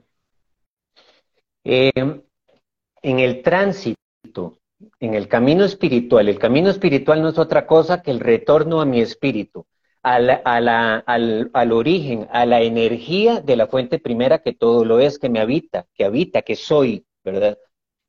Eh, 1.65 2.23
en 3.03 3.19
el 3.19 3.43
tránsito, 3.43 4.59
en 5.01 5.15
el 5.15 5.29
camino 5.29 5.65
espiritual, 5.65 6.29
el 6.29 6.39
camino 6.39 6.71
espiritual 6.71 7.23
no 7.23 7.31
es 7.31 7.39
otra 7.39 7.67
cosa 7.67 8.03
que 8.03 8.11
el 8.11 8.21
retorno 8.21 8.81
a 8.81 8.87
mi 8.87 9.01
espíritu 9.01 9.67
al, 10.07 10.41
al, 10.45 11.73
origen, 11.73 12.29
a 12.31 12.47
la 12.47 12.61
energía 12.63 13.41
de 13.41 13.57
la 13.57 13.67
fuente 13.67 13.99
primera 13.99 14.39
que 14.39 14.53
todo 14.53 14.85
lo 14.85 15.01
es, 15.01 15.19
que 15.19 15.29
me 15.29 15.41
habita, 15.41 15.89
que 15.95 16.05
habita, 16.05 16.43
que 16.43 16.55
soy, 16.55 17.05
¿verdad? 17.25 17.59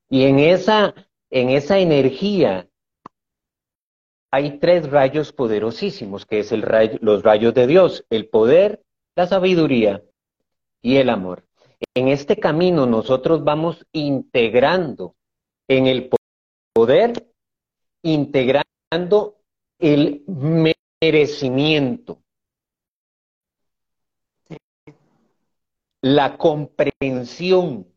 Y 0.08 0.25
en 0.25 0.38
esa, 0.38 0.94
en 1.32 1.50
esa 1.50 1.79
energía 1.79 2.67
hay 4.29 4.60
tres 4.60 4.91
rayos 4.91 5.34
poderosísimos, 5.34 6.27
que 6.27 6.39
es 6.39 6.51
el 6.51 6.62
los 7.01 7.24
rayos 7.24 7.56
de 7.56 7.65
Dios, 7.65 8.06
el 8.12 8.29
poder, 8.29 8.84
la 9.15 9.25
sabiduría 9.25 10.03
y 10.84 10.98
el 10.98 11.10
amor. 11.10 11.47
En 11.93 12.07
este 12.07 12.38
camino 12.38 12.86
nosotros 12.86 13.43
vamos 13.43 13.86
integrando 13.91 15.15
en 15.67 15.88
el 15.88 16.10
poder, 16.74 17.31
integrando 18.03 19.41
el 19.79 20.24
merecimiento, 20.27 22.24
la 26.01 26.38
comprensión, 26.38 27.93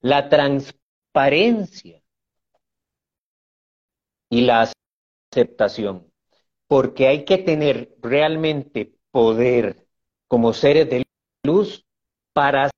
la 0.00 0.28
transparencia 0.28 2.02
y 4.28 4.40
la 4.42 4.72
aceptación. 5.32 6.10
Porque 6.66 7.06
hay 7.08 7.24
que 7.24 7.38
tener 7.38 7.94
realmente 8.00 8.94
poder 9.10 9.86
como 10.28 10.52
seres 10.52 10.90
de 10.90 11.04
luz 11.44 11.83
para 12.34 12.70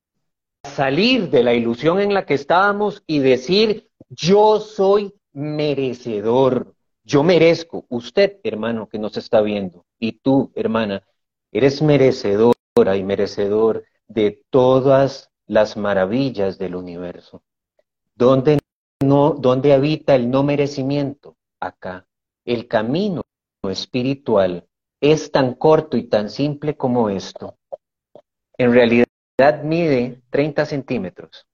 salir 0.65 1.31
de 1.31 1.43
la 1.43 1.55
ilusión 1.55 1.99
en 1.99 2.15
la 2.15 2.27
que 2.27 2.35
estábamos 2.35 3.03
y 3.07 3.19
decir, 3.19 3.89
yo 4.09 4.61
soy 4.61 5.15
merecedor. 5.33 6.75
Yo 7.03 7.23
merezco, 7.23 7.87
usted, 7.89 8.39
hermano, 8.45 8.89
que 8.89 8.99
nos 8.99 9.17
está 9.17 9.41
viendo, 9.41 9.85
y 9.99 10.13
tú, 10.13 10.53
hermana, 10.55 11.03
eres 11.53 11.81
merecedora 11.81 12.97
y 12.97 13.05
merecedor 13.05 13.85
de 14.09 14.43
todas 14.51 15.31
las 15.47 15.77
maravillas 15.77 16.59
del 16.59 16.75
universo. 16.75 17.43
¿Dónde, 18.15 18.59
no, 19.03 19.31
dónde 19.39 19.73
habita 19.73 20.15
el 20.15 20.31
no 20.31 20.43
merecimiento? 20.43 21.37
Acá. 21.61 22.07
El 22.45 22.67
camino 22.67 23.23
espiritual 23.63 24.67
es 25.01 25.31
tan 25.31 25.55
corto 25.55 25.97
y 25.97 26.05
tan 26.05 26.29
simple 26.29 26.77
como 26.77 27.09
esto. 27.09 27.57
En 28.59 28.73
realidad 28.73 29.06
mide 29.63 30.23
30 30.31 30.65
centímetros, 30.65 31.47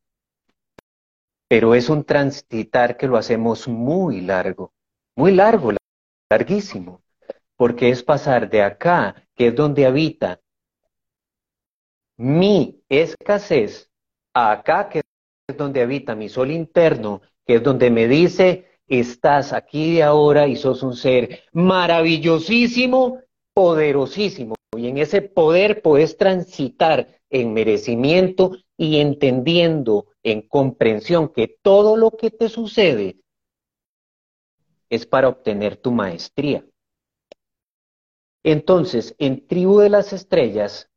pero 1.48 1.74
es 1.74 1.88
un 1.88 2.04
transitar 2.04 2.96
que 2.96 3.08
lo 3.08 3.16
hacemos 3.16 3.66
muy 3.66 4.20
largo, 4.20 4.72
muy 5.16 5.32
largo, 5.32 5.72
larguísimo, 6.30 7.02
porque 7.56 7.90
es 7.90 8.02
pasar 8.02 8.48
de 8.48 8.62
acá, 8.62 9.26
que 9.34 9.48
es 9.48 9.54
donde 9.56 9.84
habita 9.84 10.40
mi 12.16 12.80
escasez, 12.88 13.90
a 14.32 14.52
acá, 14.52 14.88
que 14.88 15.00
es 15.48 15.56
donde 15.56 15.82
habita 15.82 16.14
mi 16.14 16.28
sol 16.28 16.52
interno, 16.52 17.20
que 17.44 17.56
es 17.56 17.62
donde 17.62 17.90
me 17.90 18.06
dice, 18.06 18.78
estás 18.86 19.52
aquí 19.52 19.96
de 19.96 20.04
ahora 20.04 20.46
y 20.46 20.54
sos 20.54 20.84
un 20.84 20.94
ser 20.94 21.40
maravillosísimo, 21.52 23.18
poderosísimo. 23.52 24.54
Y 24.76 24.88
en 24.88 24.98
ese 24.98 25.20
poder 25.20 25.82
puedes 25.82 26.16
transitar 26.16 27.21
en 27.32 27.52
merecimiento 27.52 28.52
y 28.76 29.00
entendiendo 29.00 30.06
en 30.22 30.42
comprensión 30.42 31.28
que 31.28 31.48
todo 31.62 31.96
lo 31.96 32.12
que 32.12 32.30
te 32.30 32.48
sucede 32.48 33.16
es 34.90 35.06
para 35.06 35.28
obtener 35.28 35.76
tu 35.76 35.90
maestría. 35.90 36.64
Entonces, 38.44 39.14
en 39.18 39.46
Tribu 39.46 39.78
de 39.78 39.88
las 39.88 40.12
Estrellas, 40.12 40.90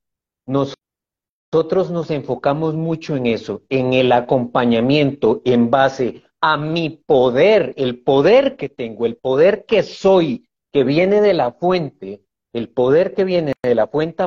nosotros 0.45 1.91
nos 1.91 2.11
enfocamos 2.11 2.75
mucho 2.75 3.15
en 3.15 3.27
eso, 3.27 3.63
en 3.69 3.93
el 3.93 4.11
acompañamiento 4.11 5.41
en 5.45 5.71
base 5.71 6.23
a 6.41 6.57
mi 6.57 6.89
poder, 6.89 7.73
el 7.77 8.03
poder 8.03 8.57
que 8.57 8.67
tengo, 8.67 9.05
el 9.05 9.15
poder 9.15 9.65
que 9.65 9.83
soy, 9.83 10.49
que 10.73 10.83
viene 10.83 11.21
de 11.21 11.33
la 11.33 11.53
fuente, 11.53 12.25
el 12.53 12.69
poder 12.69 13.13
que 13.13 13.23
viene 13.23 13.53
de 13.63 13.75
la 13.75 13.87
fuente 13.87 14.23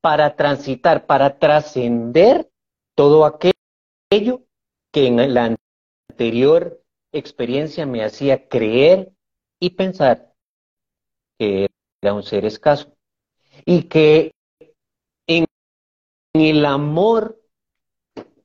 para 0.00 0.36
transitar, 0.36 1.06
para 1.06 1.38
trascender 1.38 2.50
todo 2.94 3.24
aquello 3.24 4.42
que 4.92 5.06
en 5.06 5.34
la 5.34 5.56
anterior 6.08 6.82
experiencia 7.12 7.86
me 7.86 8.04
hacía 8.04 8.48
creer 8.48 9.12
y 9.58 9.70
pensar 9.70 10.32
que 11.38 11.68
era 12.02 12.14
un 12.14 12.22
ser 12.22 12.44
escaso. 12.44 12.94
Y 13.64 13.84
que 13.84 14.32
en 15.26 15.44
el 16.34 16.64
amor, 16.64 17.40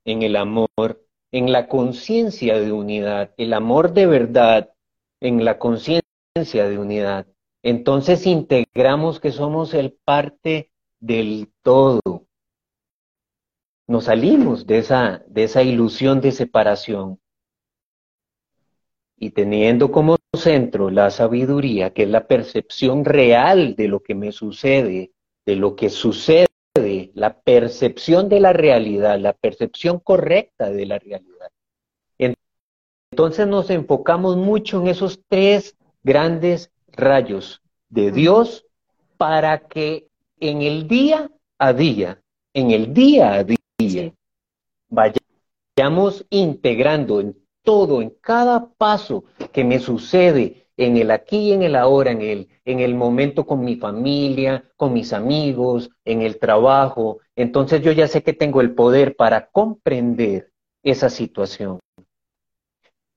en 0.03 0.23
el 0.23 0.35
amor, 0.35 1.05
en 1.31 1.51
la 1.51 1.67
conciencia 1.67 2.59
de 2.59 2.71
unidad, 2.71 3.33
el 3.37 3.53
amor 3.53 3.93
de 3.93 4.05
verdad, 4.07 4.73
en 5.21 5.45
la 5.45 5.57
conciencia 5.57 6.03
de 6.35 6.77
unidad, 6.77 7.27
entonces 7.63 8.27
integramos 8.27 9.19
que 9.19 9.31
somos 9.31 9.73
el 9.73 9.93
parte 9.93 10.71
del 10.99 11.51
todo. 11.61 12.01
Nos 13.87 14.05
salimos 14.05 14.65
de 14.65 14.79
esa, 14.79 15.23
de 15.27 15.43
esa 15.43 15.63
ilusión 15.63 16.21
de 16.21 16.31
separación. 16.31 17.19
Y 19.17 19.31
teniendo 19.31 19.91
como 19.91 20.17
centro 20.33 20.89
la 20.89 21.09
sabiduría, 21.09 21.93
que 21.93 22.03
es 22.03 22.09
la 22.09 22.27
percepción 22.27 23.05
real 23.05 23.75
de 23.75 23.87
lo 23.87 24.01
que 24.01 24.15
me 24.15 24.31
sucede, 24.31 25.13
de 25.45 25.55
lo 25.55 25.75
que 25.75 25.89
sucede, 25.89 26.47
la 27.13 27.39
percepción 27.39 28.27
de 28.27 28.41
la 28.41 28.51
realidad, 28.51 29.17
la 29.19 29.33
percepción 29.33 29.99
correcta 29.99 30.69
de 30.69 30.85
la 30.85 30.99
realidad. 30.99 31.49
Entonces 33.15 33.47
nos 33.47 33.69
enfocamos 33.69 34.35
mucho 34.35 34.81
en 34.81 34.87
esos 34.87 35.21
tres 35.29 35.77
grandes 36.03 36.69
rayos 36.87 37.61
de 37.87 38.11
Dios 38.11 38.65
para 39.15 39.69
que 39.69 40.09
en 40.49 40.61
el 40.61 40.87
día 40.87 41.29
a 41.59 41.73
día, 41.73 42.21
en 42.53 42.71
el 42.71 42.93
día 42.93 43.33
a 43.33 43.43
día, 43.43 44.13
vayamos 44.89 46.25
integrando 46.29 47.19
en 47.19 47.37
todo, 47.63 48.01
en 48.01 48.11
cada 48.21 48.69
paso 48.77 49.25
que 49.51 49.63
me 49.63 49.79
sucede 49.79 50.67
en 50.77 50.97
el 50.97 51.11
aquí 51.11 51.37
y 51.37 51.53
en 51.53 51.63
el 51.63 51.75
ahora, 51.75 52.11
en 52.11 52.21
el, 52.21 52.49
en 52.65 52.79
el 52.79 52.95
momento 52.95 53.45
con 53.45 53.63
mi 53.63 53.75
familia, 53.77 54.63
con 54.75 54.93
mis 54.93 55.13
amigos, 55.13 55.89
en 56.03 56.21
el 56.21 56.37
trabajo. 56.37 57.19
Entonces 57.35 57.81
yo 57.81 57.91
ya 57.91 58.07
sé 58.07 58.23
que 58.23 58.33
tengo 58.33 58.61
el 58.61 58.73
poder 58.73 59.15
para 59.15 59.47
comprender 59.47 60.51
esa 60.83 61.09
situación. 61.09 61.79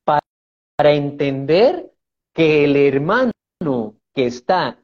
para 0.05 0.93
entender 0.93 1.91
que 2.33 2.63
el 2.63 2.77
hermano 2.77 3.33
que 4.15 4.27
está, 4.27 4.79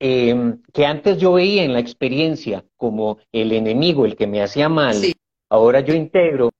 em, 0.00 0.60
que 0.72 0.86
antes 0.86 1.18
yo 1.18 1.32
veía 1.32 1.64
en 1.64 1.72
la 1.72 1.80
experiencia 1.80 2.64
como 2.76 3.18
el 3.32 3.52
enemigo, 3.52 4.06
el 4.06 4.16
que 4.16 4.26
me 4.26 4.42
hacía 4.42 4.68
mal, 4.68 4.96
ahora 5.50 5.80
yo 5.80 5.94
integro 5.94 6.50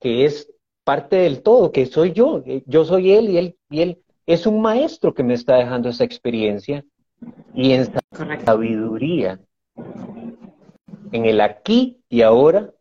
que 0.00 0.24
es 0.24 0.52
parte 0.84 1.16
del 1.16 1.42
todo, 1.42 1.72
que 1.72 1.86
soy 1.86 2.12
yo, 2.12 2.42
eh, 2.46 2.62
yo 2.66 2.84
soy 2.84 3.12
él 3.12 3.30
y 3.30 3.38
él, 3.38 3.56
y 3.70 3.80
él 3.82 4.02
es 4.26 4.46
un 4.46 4.60
maestro 4.60 5.14
que 5.14 5.22
me 5.22 5.34
está 5.34 5.56
dejando 5.56 5.88
esa 5.88 6.04
experiencia 6.04 6.84
y 7.54 7.72
en 7.72 7.92
sabiduría, 8.44 9.40
en 11.12 11.26
el 11.26 11.40
aquí 11.40 12.00
y 12.08 12.22
ahora, 12.22 12.72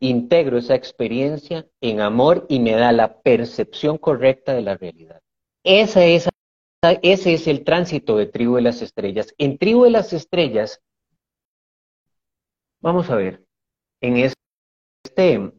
integro 0.00 0.58
esa 0.58 0.74
experiencia 0.74 1.66
en 1.80 2.00
amor 2.00 2.46
y 2.48 2.58
me 2.58 2.72
da 2.72 2.90
la 2.90 3.20
percepción 3.20 3.98
correcta 3.98 4.52
de 4.52 4.62
la 4.62 4.76
realidad. 4.76 5.20
Esa 5.62 6.04
es 6.04 6.28
ese 7.02 7.34
es 7.34 7.46
el 7.46 7.64
tránsito 7.64 8.16
de 8.16 8.26
Tribu 8.26 8.56
de 8.56 8.62
las 8.62 8.82
Estrellas. 8.82 9.34
En 9.38 9.58
Tribu 9.58 9.84
de 9.84 9.90
las 9.90 10.12
Estrellas, 10.12 10.82
vamos 12.80 13.08
a 13.10 13.16
ver, 13.16 13.44
en 14.00 14.16
este, 14.16 15.52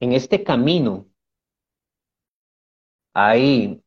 en 0.00 0.12
este 0.12 0.42
camino 0.42 1.06
hay 3.14 3.80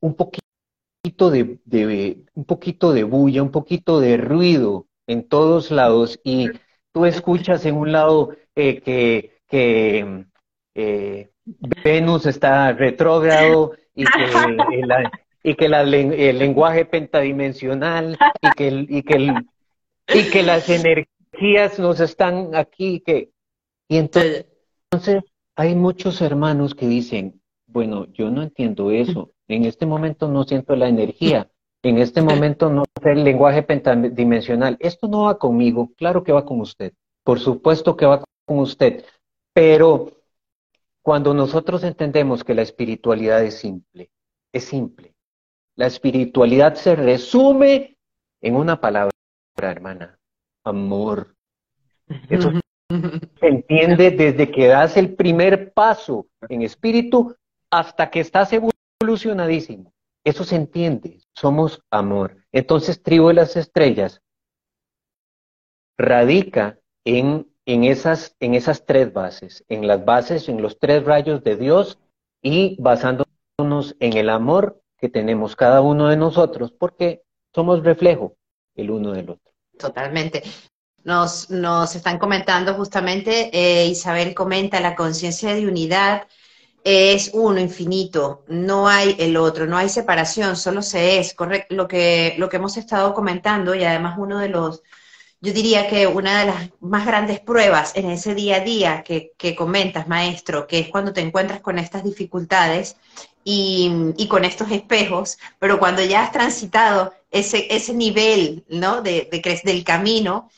un 0.00 0.14
poquito 0.14 1.30
de, 1.30 2.24
un 2.34 2.44
poquito 2.44 2.92
de 2.92 3.04
bulla, 3.04 3.42
un 3.42 3.52
poquito 3.52 4.00
de 4.00 4.16
ruido 4.16 4.88
en 5.06 5.28
todos 5.28 5.70
lados 5.70 6.18
y 6.24 6.48
tú 6.92 7.06
escuchas 7.06 7.64
en 7.64 7.76
un 7.76 7.92
lado 7.92 8.30
eh, 8.56 8.80
que, 8.80 9.40
que 9.46 10.26
eh, 10.74 11.30
Venus 11.84 12.26
está 12.26 12.72
retrógrado 12.72 13.72
y 14.00 14.04
que, 14.04 15.10
y 15.42 15.54
que 15.54 15.66
el 15.66 16.38
lenguaje 16.38 16.84
pentadimensional 16.84 18.18
y 18.42 18.50
que, 18.52 18.86
y, 18.88 19.02
que 19.02 19.34
y 20.14 20.30
que 20.30 20.42
las 20.42 20.68
energías 20.68 21.78
nos 21.78 22.00
están 22.00 22.54
aquí. 22.54 23.00
Que, 23.00 23.30
y 23.88 23.98
entonces, 23.98 24.46
entonces 24.90 25.22
hay 25.56 25.74
muchos 25.74 26.20
hermanos 26.20 26.74
que 26.74 26.86
dicen, 26.86 27.40
bueno, 27.66 28.06
yo 28.12 28.30
no 28.30 28.42
entiendo 28.42 28.90
eso. 28.90 29.32
En 29.48 29.64
este 29.64 29.86
momento 29.86 30.28
no 30.28 30.44
siento 30.44 30.76
la 30.76 30.88
energía. 30.88 31.50
En 31.82 31.98
este 31.98 32.20
momento 32.20 32.68
no 32.68 32.84
sé 33.02 33.12
el 33.12 33.24
lenguaje 33.24 33.62
pentadimensional. 33.62 34.76
Esto 34.80 35.08
no 35.08 35.24
va 35.24 35.38
conmigo. 35.38 35.92
Claro 35.96 36.22
que 36.22 36.32
va 36.32 36.44
con 36.44 36.60
usted. 36.60 36.92
Por 37.24 37.40
supuesto 37.40 37.96
que 37.96 38.06
va 38.06 38.22
con 38.44 38.58
usted. 38.58 39.04
Pero 39.54 40.19
cuando 41.02 41.34
nosotros 41.34 41.82
entendemos 41.84 42.44
que 42.44 42.54
la 42.54 42.62
espiritualidad 42.62 43.42
es 43.42 43.58
simple, 43.58 44.10
es 44.52 44.64
simple. 44.64 45.14
La 45.76 45.86
espiritualidad 45.86 46.74
se 46.74 46.94
resume 46.94 47.96
en 48.40 48.56
una 48.56 48.80
palabra, 48.80 49.12
hermana, 49.56 50.18
amor. 50.64 51.36
Eso 52.28 52.50
se 52.88 53.46
entiende 53.46 54.10
desde 54.10 54.50
que 54.50 54.66
das 54.66 54.96
el 54.96 55.14
primer 55.14 55.72
paso 55.72 56.26
en 56.48 56.62
espíritu 56.62 57.36
hasta 57.70 58.10
que 58.10 58.20
estás 58.20 58.52
evolucionadísimo. 58.52 59.92
Eso 60.24 60.44
se 60.44 60.56
entiende, 60.56 61.20
somos 61.34 61.82
amor. 61.90 62.36
Entonces, 62.52 63.02
Tribu 63.02 63.28
de 63.28 63.34
las 63.34 63.56
Estrellas 63.56 64.20
radica 65.96 66.78
en 67.04 67.46
en 67.66 67.84
esas, 67.84 68.36
en 68.40 68.54
esas 68.54 68.84
tres 68.84 69.12
bases, 69.12 69.64
en 69.68 69.86
las 69.86 70.04
bases, 70.04 70.48
en 70.48 70.62
los 70.62 70.78
tres 70.78 71.04
rayos 71.04 71.42
de 71.44 71.56
Dios 71.56 71.98
y 72.42 72.76
basándonos 72.80 73.96
en 74.00 74.16
el 74.16 74.30
amor 74.30 74.82
que 74.98 75.08
tenemos 75.08 75.56
cada 75.56 75.80
uno 75.80 76.08
de 76.08 76.16
nosotros, 76.16 76.72
porque 76.72 77.22
somos 77.54 77.82
reflejo 77.82 78.36
el 78.74 78.90
uno 78.90 79.12
del 79.12 79.30
otro. 79.30 79.52
Totalmente. 79.78 80.42
Nos, 81.02 81.50
nos 81.50 81.94
están 81.94 82.18
comentando 82.18 82.74
justamente, 82.74 83.50
eh, 83.52 83.86
Isabel 83.86 84.34
comenta, 84.34 84.80
la 84.80 84.94
conciencia 84.94 85.54
de 85.54 85.66
unidad 85.66 86.26
es 86.84 87.30
uno 87.34 87.60
infinito, 87.60 88.44
no 88.48 88.88
hay 88.88 89.16
el 89.18 89.36
otro, 89.36 89.66
no 89.66 89.76
hay 89.76 89.88
separación, 89.88 90.56
solo 90.56 90.82
se 90.82 91.18
es, 91.18 91.34
correcto, 91.34 91.74
lo 91.74 91.88
que, 91.88 92.34
lo 92.38 92.48
que 92.48 92.56
hemos 92.56 92.76
estado 92.76 93.14
comentando 93.14 93.74
y 93.74 93.84
además 93.84 94.16
uno 94.18 94.38
de 94.38 94.48
los 94.48 94.82
yo 95.40 95.52
diría 95.52 95.88
que 95.88 96.06
una 96.06 96.40
de 96.40 96.46
las 96.46 96.70
más 96.80 97.06
grandes 97.06 97.40
pruebas 97.40 97.92
en 97.96 98.10
ese 98.10 98.34
día 98.34 98.56
a 98.56 98.60
día 98.60 99.02
que, 99.02 99.56
comentas, 99.56 100.06
maestro, 100.06 100.66
que 100.66 100.80
es 100.80 100.88
cuando 100.88 101.12
te 101.12 101.22
encuentras 101.22 101.60
con 101.60 101.78
estas 101.78 102.04
dificultades 102.04 102.96
y, 103.42 104.26
con 104.28 104.44
estos 104.44 104.70
espejos, 104.70 105.38
pero 105.58 105.78
cuando 105.78 106.04
ya 106.04 106.24
has 106.24 106.32
transitado 106.32 107.14
ese, 107.30 107.66
ese 107.74 107.94
nivel 107.94 108.64
¿no? 108.68 109.02
de, 109.02 109.28
de 109.30 109.60
del 109.64 109.84
camino 109.84 110.50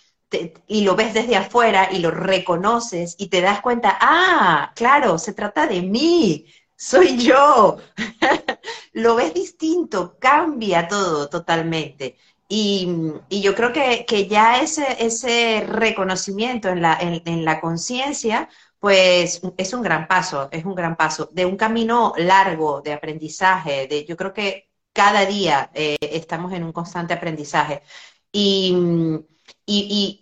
y 0.67 0.83
lo 0.83 0.97
ves 0.97 1.15
desde 1.15 1.37
afuera 1.37 1.89
y 1.93 1.99
lo 1.99 2.11
reconoces 2.11 3.15
y 3.19 3.29
te 3.29 3.41
das 3.41 3.61
cuenta, 3.61 3.99
ah, 4.01 4.73
claro, 4.75 5.19
se 5.19 5.33
trata 5.33 5.67
de 5.67 5.83
mí, 5.83 6.47
soy 6.77 7.19
yo. 7.19 7.79
lo 8.93 9.15
ves 9.15 9.35
distinto, 9.35 10.17
cambia 10.19 10.89
todo 10.89 11.29
totalmente. 11.29 12.17
Y, 12.55 12.87
yo 13.31 13.55
creo 13.55 13.73
que, 13.73 14.27
ya 14.29 14.61
ese, 14.61 14.85
ese 15.03 15.65
reconocimiento 15.67 16.69
en 16.69 16.83
la, 16.83 16.99
en, 17.01 17.45
la 17.47 17.61
conciencia, 17.63 18.49
pues 18.79 19.41
es 19.57 19.73
un 19.73 19.81
gran 19.83 20.07
paso, 20.07 20.51
es 20.53 20.65
un 20.67 20.75
gran 20.75 20.97
paso 20.97 21.31
de 21.33 21.47
un 21.47 21.57
camino 21.57 22.13
largo 22.19 22.83
de 22.83 22.93
aprendizaje. 22.93 23.87
De, 23.89 24.05
yo 24.05 24.17
creo 24.19 24.35
que 24.35 24.69
cada 24.93 25.25
día 25.25 25.71
eh, 25.75 25.97
estamos 26.03 26.53
en 26.53 26.65
un 26.65 26.73
constante 26.73 27.15
aprendizaje. 27.15 27.83
Y, 28.31 29.31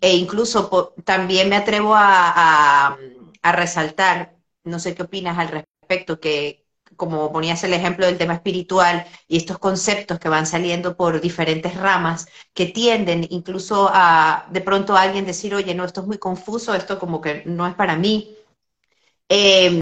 e 0.01 0.17
incluso 0.17 0.95
también 1.05 1.49
me 1.49 1.57
atrevo 1.57 1.95
a, 1.97 2.97
resaltar, 3.43 4.37
no 4.65 4.79
sé 4.79 4.95
qué 4.95 5.03
opinas 5.03 5.39
al 5.39 5.49
respecto, 5.49 6.21
que, 6.21 6.67
como 7.01 7.33
ponías 7.33 7.65
el 7.65 7.73
ejemplo 7.73 8.05
del 8.05 8.19
tema 8.19 8.35
espiritual 8.35 9.07
y 9.27 9.39
estos 9.39 9.59
conceptos 9.59 10.19
que 10.19 10.29
van 10.29 10.47
saliendo 10.47 10.99
por 10.99 11.23
diferentes 11.23 11.75
ramas, 11.75 12.29
que 12.53 12.67
tienden 12.67 13.27
incluso 13.31 13.89
a 13.91 14.47
de 14.51 14.61
pronto 14.61 14.95
a 14.95 15.01
alguien 15.03 15.25
decir, 15.25 15.55
oye, 15.55 15.75
no, 15.75 15.87
esto 15.87 16.03
es 16.03 16.07
muy 16.07 16.19
confuso, 16.19 16.75
esto 16.75 16.99
como 16.99 17.23
que 17.23 17.43
no 17.47 17.67
es 17.67 17.75
para 17.75 17.97
mí, 17.97 18.37
em, 19.29 19.81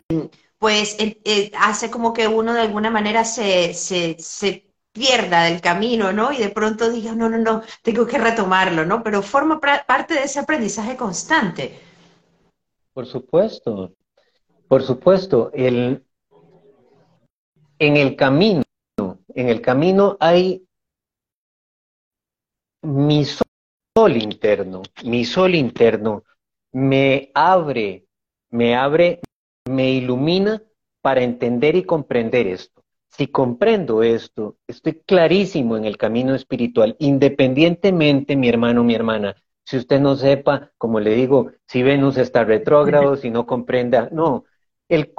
pues 0.59 0.97
eh, 1.01 1.51
hace 1.59 1.91
como 1.91 2.13
que 2.13 2.29
uno 2.29 2.55
de 2.55 2.61
alguna 2.61 2.91
manera 2.91 3.25
se, 3.25 3.75
se, 3.75 4.65
pierda 4.93 5.45
del 5.45 5.61
camino, 5.61 6.13
¿no? 6.13 6.33
Y 6.33 6.39
de 6.39 6.49
pronto 6.51 6.91
diga, 6.91 7.15
no, 7.15 7.29
no, 7.29 7.39
no, 7.39 7.63
tengo 7.83 8.07
que 8.07 8.19
retomarlo, 8.19 8.85
¿no? 8.85 9.03
Pero 9.03 9.23
forma 9.23 9.61
parte 9.61 10.15
de 10.15 10.25
ese 10.25 10.41
aprendizaje 10.41 10.97
constante. 10.97 11.79
Por 12.93 13.07
supuesto, 13.07 13.93
por 14.69 14.83
supuesto. 14.83 15.51
El, 15.55 16.05
en 17.79 17.97
el 17.97 18.17
camino, 18.17 18.63
en 18.99 19.49
el 19.49 19.61
camino 19.61 20.17
hay 20.21 20.65
mi 22.83 23.25
sol 23.25 24.17
interno, 24.17 24.83
mi 25.05 25.25
sol 25.25 25.55
interno 25.55 26.25
me 26.73 27.31
abre, 27.35 28.07
me 28.51 28.77
abre, 28.77 29.21
me 29.69 29.91
ilumina 29.91 30.63
para 31.03 31.23
entender 31.23 31.77
y 31.77 31.85
comprender 31.85 32.47
esto. 32.47 32.83
Si 33.09 33.29
comprendo 33.29 34.03
esto, 34.03 34.57
estoy 34.67 35.01
clarísimo 35.07 35.77
en 35.77 35.85
el 35.85 35.97
camino 35.97 36.35
espiritual, 36.35 36.95
independientemente, 36.99 38.37
mi 38.37 38.49
hermano, 38.49 38.85
mi 38.85 38.95
hermana, 38.95 39.35
si 39.65 39.77
usted 39.77 40.01
no 40.01 40.15
sepa, 40.17 40.73
como 40.79 41.01
le 41.01 41.15
digo, 41.15 41.51
si 41.67 41.83
Venus 41.83 42.17
está 42.17 42.45
retrógrado, 42.45 43.17
si 43.17 43.31
no 43.31 43.47
comprenda, 43.47 44.09
no, 44.13 44.45
el, 44.89 45.13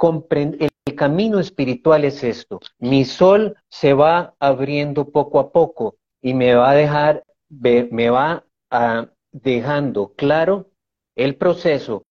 el 0.58 0.69
camino 1.00 1.40
espiritual 1.40 2.04
es 2.04 2.22
esto. 2.22 2.60
Mi 2.78 3.06
sol 3.06 3.56
se 3.70 3.94
va 3.94 4.34
abriendo 4.38 5.08
poco 5.08 5.40
a 5.40 5.50
poco 5.50 5.96
y 6.20 6.34
me 6.34 6.54
va 6.54 6.72
a 6.72 6.74
dejar, 6.74 7.24
me 7.48 8.10
va 8.10 8.44
a, 8.70 9.08
dejando 9.32 10.12
claro 10.12 10.68
el 11.16 11.36
proceso 11.36 12.04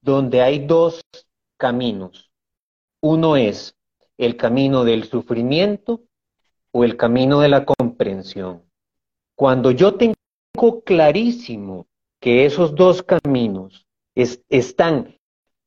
donde 0.00 0.40
hay 0.40 0.66
dos 0.66 1.02
caminos. 1.58 2.30
Uno 3.02 3.36
es 3.36 3.76
el 4.16 4.38
camino 4.38 4.84
del 4.84 5.04
sufrimiento 5.04 6.00
o 6.72 6.82
el 6.82 6.96
camino 6.96 7.40
de 7.40 7.50
la 7.50 7.66
comprensión. 7.66 8.62
Cuando 9.36 9.70
yo 9.70 9.96
tengo 9.96 10.82
clarísimo 10.82 11.88
que 12.20 12.46
esos 12.46 12.74
dos 12.74 13.02
caminos 13.02 13.86
están 14.14 15.14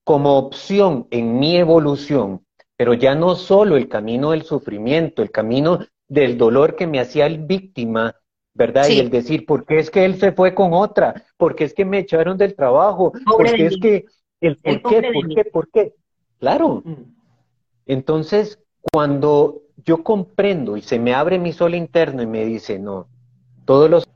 como 0.03 0.39
opción 0.39 1.05
en 1.11 1.37
mi 1.37 1.57
evolución, 1.57 2.46
pero 2.77 2.93
ya 2.93 3.15
no 3.15 3.35
solo 3.35 3.75
el 3.75 3.89
camino 3.89 4.31
del 4.31 4.43
sufrimiento, 4.43 5.21
el 5.21 5.31
camino 5.31 5.79
del 6.07 6.37
dolor 6.37 6.75
que 6.75 6.87
me 6.87 6.99
hacía 6.99 7.25
el 7.25 7.39
víctima, 7.39 8.15
¿verdad? 8.53 8.87
Y 8.87 8.99
el 8.99 9.09
decir, 9.09 9.45
¿por 9.45 9.65
qué 9.65 9.79
es 9.79 9.91
que 9.91 10.05
él 10.05 10.15
se 10.15 10.31
fue 10.31 10.55
con 10.55 10.73
otra? 10.73 11.25
¿Por 11.37 11.55
qué 11.55 11.65
es 11.65 11.73
que 11.73 11.85
me 11.85 11.99
echaron 11.99 12.37
del 12.37 12.55
trabajo? 12.55 13.11
¿Por 13.25 13.51
qué 13.51 13.65
es 13.65 13.77
que 13.77 14.05
el 14.39 14.57
por 14.57 14.81
qué, 14.83 15.11
por 15.13 15.27
qué, 15.27 15.45
por 15.45 15.69
qué? 15.69 15.93
Claro. 16.39 16.81
Mm. 16.85 17.15
Entonces, 17.87 18.59
cuando 18.91 19.63
yo 19.85 20.03
comprendo 20.03 20.77
y 20.77 20.81
se 20.81 20.99
me 20.99 21.13
abre 21.13 21.39
mi 21.39 21.53
sol 21.53 21.75
interno 21.75 22.21
y 22.21 22.27
me 22.27 22.45
dice, 22.45 22.79
no, 22.79 23.07
todos 23.65 23.89
los 23.89 24.07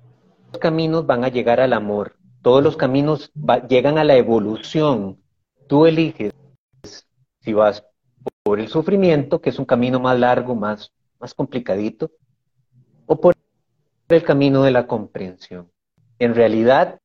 caminos 0.59 1.05
van 1.05 1.23
a 1.23 1.29
llegar 1.29 1.59
al 1.59 1.73
amor, 1.73 2.15
todos 2.41 2.63
los 2.63 2.77
caminos 2.77 3.31
llegan 3.67 3.97
a 3.97 4.03
la 4.03 4.15
evolución, 4.15 5.21
Tú 5.71 5.85
eliges 5.85 6.33
si 7.39 7.53
vas 7.53 7.81
por 8.51 8.59
el 8.59 8.67
sufrimiento, 8.67 9.39
que 9.39 9.49
es 9.49 9.59
un 9.59 9.63
camino 9.63 9.97
más 10.01 10.19
largo, 10.19 10.55
más, 10.55 10.91
más 11.21 11.33
complicadito, 11.33 12.11
o 13.05 13.15
por 13.15 13.33
el 14.09 14.23
camino 14.23 14.63
de 14.63 14.71
la 14.71 14.87
comprensión. 14.87 15.71
En 16.19 16.35
realidad, 16.35 16.99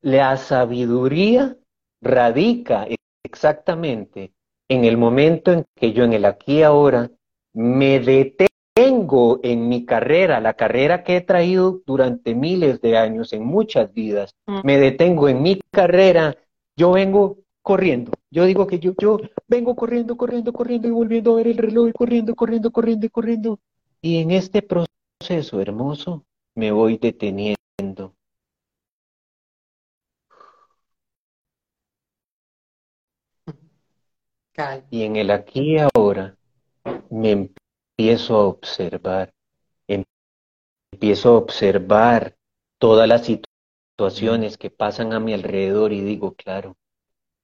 la 0.00 0.36
sabiduría 0.36 1.56
radica 2.00 2.88
exactamente 3.22 4.32
en 4.68 4.84
el 4.84 4.96
momento 4.96 5.52
en 5.52 5.64
que 5.76 5.92
yo 5.92 6.02
en 6.02 6.14
el 6.14 6.24
aquí 6.24 6.54
y 6.54 6.62
ahora 6.64 7.08
me 7.52 8.00
detengo 8.00 9.38
en 9.44 9.68
mi 9.68 9.84
carrera, 9.84 10.40
la 10.40 10.54
carrera 10.54 11.04
que 11.04 11.18
he 11.18 11.20
traído 11.20 11.82
durante 11.86 12.34
miles 12.34 12.80
de 12.80 12.98
años, 12.98 13.32
en 13.32 13.44
muchas 13.44 13.92
vidas, 13.92 14.34
mm. 14.48 14.62
me 14.64 14.76
detengo 14.76 15.28
en 15.28 15.40
mi 15.40 15.60
carrera, 15.70 16.36
yo 16.76 16.90
vengo 16.90 17.36
corriendo. 17.68 18.12
Yo 18.30 18.46
digo 18.46 18.66
que 18.66 18.78
yo, 18.78 18.94
yo 18.98 19.18
vengo 19.46 19.76
corriendo, 19.76 20.16
corriendo, 20.16 20.54
corriendo 20.54 20.88
y 20.88 20.90
volviendo 20.90 21.32
a 21.32 21.36
ver 21.36 21.48
el 21.48 21.58
reloj 21.58 21.88
y 21.88 21.92
corriendo, 21.92 22.34
corriendo, 22.34 22.70
corriendo 22.70 23.04
y 23.04 23.10
corriendo. 23.10 23.60
Y 24.00 24.22
en 24.22 24.30
este 24.30 24.62
proceso 24.62 25.60
hermoso 25.60 26.24
me 26.54 26.72
voy 26.72 26.96
deteniendo. 26.96 28.14
Y 34.90 35.02
en 35.02 35.16
el 35.16 35.30
aquí 35.30 35.74
y 35.74 35.78
ahora 35.78 36.38
me 37.10 37.50
empiezo 37.98 38.34
a 38.34 38.46
observar, 38.46 39.34
empiezo 40.90 41.28
a 41.28 41.36
observar 41.36 42.34
todas 42.78 43.06
las 43.06 43.26
situaciones 43.26 44.56
que 44.56 44.70
pasan 44.70 45.12
a 45.12 45.20
mi 45.20 45.34
alrededor 45.34 45.92
y 45.92 46.00
digo, 46.00 46.34
claro, 46.34 46.78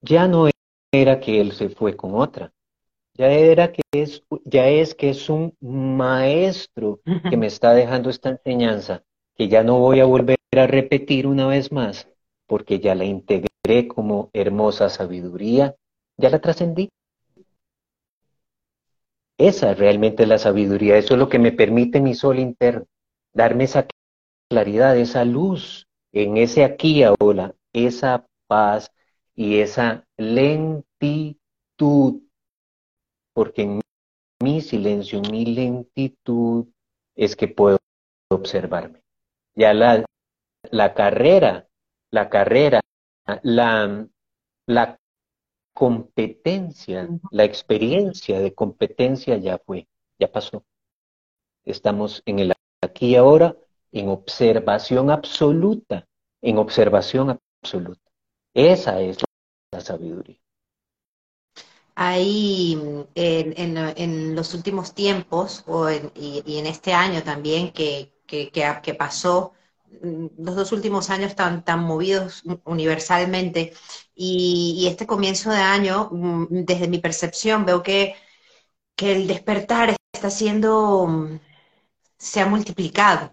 ya 0.04 0.28
no 0.28 0.48
era 0.92 1.20
que 1.20 1.40
él 1.40 1.52
se 1.52 1.70
fue 1.70 1.96
con 1.96 2.14
otra, 2.14 2.52
ya 3.14 3.28
era 3.30 3.72
que 3.72 3.82
es, 3.92 4.22
ya 4.44 4.68
es 4.68 4.94
que 4.94 5.10
es 5.10 5.28
un 5.28 5.56
maestro 5.60 7.00
que 7.04 7.36
me 7.36 7.46
está 7.46 7.72
dejando 7.72 8.10
esta 8.10 8.28
enseñanza, 8.30 9.02
que 9.34 9.48
ya 9.48 9.62
no 9.62 9.78
voy 9.78 10.00
a 10.00 10.04
volver 10.04 10.36
a 10.56 10.66
repetir 10.66 11.26
una 11.26 11.46
vez 11.46 11.72
más, 11.72 12.08
porque 12.46 12.80
ya 12.80 12.94
la 12.94 13.04
integré 13.04 13.88
como 13.88 14.30
hermosa 14.32 14.88
sabiduría, 14.88 15.74
ya 16.16 16.30
la 16.30 16.40
trascendí. 16.40 16.90
Esa 19.38 19.74
realmente 19.74 20.24
es 20.24 20.28
la 20.28 20.38
sabiduría, 20.38 20.96
eso 20.96 21.14
es 21.14 21.18
lo 21.18 21.28
que 21.28 21.40
me 21.40 21.50
permite 21.50 22.00
mi 22.00 22.14
sol 22.14 22.38
interno, 22.38 22.86
darme 23.32 23.64
esa 23.64 23.86
claridad, 24.48 24.96
esa 24.96 25.24
luz 25.24 25.88
en 26.12 26.36
ese 26.36 26.62
aquí 26.62 27.02
ahora, 27.02 27.54
esa 27.72 28.26
paz, 28.46 28.92
y 29.34 29.60
esa 29.60 30.06
lentitud, 30.16 31.38
porque 33.32 33.62
en 33.62 33.80
mi 34.42 34.60
silencio, 34.60 35.20
mi 35.30 35.46
lentitud, 35.46 36.66
es 37.16 37.36
que 37.36 37.48
puedo 37.48 37.78
observarme. 38.30 39.02
Ya 39.54 39.74
la, 39.74 40.04
la 40.70 40.94
carrera, 40.94 41.68
la 42.10 42.28
carrera, 42.28 42.80
la, 43.42 44.06
la 44.66 44.98
competencia, 45.74 47.08
la 47.30 47.44
experiencia 47.44 48.40
de 48.40 48.54
competencia 48.54 49.36
ya 49.36 49.58
fue, 49.58 49.88
ya 50.18 50.30
pasó. 50.30 50.64
Estamos 51.64 52.22
en 52.26 52.38
el 52.40 52.52
aquí 52.82 53.12
y 53.12 53.16
ahora, 53.16 53.56
en 53.92 54.08
observación 54.08 55.10
absoluta, 55.10 56.06
en 56.42 56.58
observación 56.58 57.40
absoluta. 57.62 58.03
Esa 58.54 59.00
es 59.00 59.18
la 59.72 59.80
sabiduría. 59.80 60.38
Ahí 61.96 62.78
en, 63.14 63.76
en, 63.96 64.34
los 64.34 64.54
últimos 64.54 64.94
tiempos 64.94 65.64
o 65.66 65.90
y, 65.90 66.42
en 66.58 66.66
este 66.66 66.92
año 66.92 67.22
también 67.22 67.72
que, 67.72 68.12
que, 68.26 68.50
que, 68.50 68.94
pasó, 68.94 69.52
los 70.02 70.56
dos 70.56 70.72
últimos 70.72 71.10
años 71.10 71.36
tan, 71.36 71.64
tan 71.64 71.80
movidos 71.84 72.42
universalmente 72.64 73.72
y, 74.14 74.86
este 74.88 75.06
comienzo 75.06 75.50
de 75.50 75.58
año, 75.58 76.08
mm, 76.12 76.64
desde 76.64 76.88
mi 76.88 76.98
percepción, 76.98 77.64
veo 77.64 77.82
que, 77.82 78.14
que 78.96 79.12
el 79.12 79.26
despertar 79.28 79.96
está 80.12 80.30
siendo, 80.30 81.08
se 82.18 82.40
ha 82.40 82.46
multiplicado, 82.46 83.32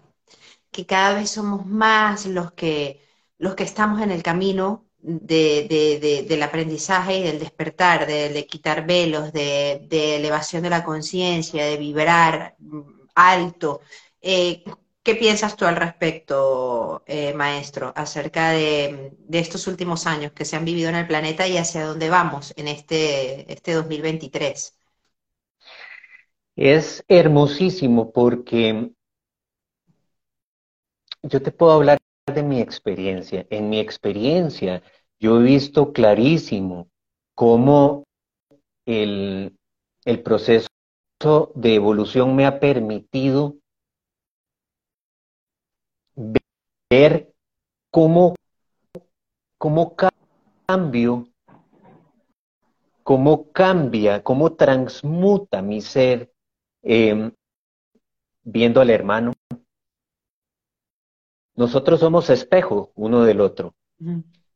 que 0.70 0.86
cada 0.86 1.14
vez 1.14 1.30
somos 1.30 1.66
más 1.66 2.26
los 2.26 2.52
que, 2.52 3.00
los 3.38 3.54
que 3.54 3.64
estamos 3.64 4.00
en 4.02 4.10
el 4.12 4.22
camino 4.22 4.86
de, 5.02 6.24
del 6.28 6.42
aprendizaje 6.42 7.18
y 7.18 7.22
del 7.24 7.38
despertar, 7.38 8.06
de, 8.06 8.46
quitar 8.46 8.86
velos, 8.86 9.32
de, 9.32 10.16
elevación 10.16 10.62
de 10.62 10.70
la 10.70 10.84
conciencia, 10.84 11.66
de 11.66 11.76
vibrar 11.76 12.54
mm, 12.58 12.80
alto. 13.14 13.80
Eh, 14.20 14.62
¿Qué 15.02 15.16
piensas 15.16 15.56
tú 15.56 15.64
al 15.66 15.74
respecto, 15.74 17.02
eh, 17.06 17.34
maestro, 17.34 17.92
acerca 17.96 18.50
de, 18.50 19.12
estos 19.32 19.66
últimos 19.66 20.06
años 20.06 20.32
que 20.32 20.44
se 20.44 20.54
han 20.54 20.64
vivido 20.64 20.88
en 20.90 20.96
el 20.96 21.08
planeta 21.08 21.48
y 21.48 21.56
hacia 21.58 21.84
dónde 21.84 22.08
vamos 22.08 22.54
en 22.56 22.68
este, 22.68 23.52
este 23.52 23.72
2023? 23.72 24.78
Es 26.54 27.04
hermosísimo 27.08 28.12
porque 28.12 28.90
yo 31.22 31.42
te 31.42 31.50
puedo 31.50 31.72
hablar 31.72 31.98
de 32.26 32.42
mi 32.42 32.60
experiencia. 32.60 33.46
En 33.50 33.68
mi 33.68 33.78
experiencia, 33.80 34.82
yo 35.18 35.40
he 35.40 35.42
visto 35.42 35.92
clarísimo 35.92 36.88
cómo 37.34 38.04
el, 38.86 39.56
el 40.04 40.22
proceso 40.22 40.68
de 41.54 41.74
evolución 41.74 42.34
me 42.36 42.46
ha 42.46 42.60
permitido 42.60 43.56
ver 46.90 47.32
cómo, 47.90 48.34
cómo 49.58 49.96
cambio, 50.66 51.28
cómo 53.02 53.50
cambia, 53.52 54.22
cómo 54.22 54.54
transmuta 54.54 55.62
mi 55.62 55.80
ser 55.80 56.32
em, 56.82 57.32
viendo 58.44 58.80
al 58.80 58.90
hermano. 58.90 59.32
Nosotros 61.54 62.00
somos 62.00 62.30
espejo 62.30 62.92
uno 62.94 63.24
del 63.24 63.40
otro. 63.40 63.74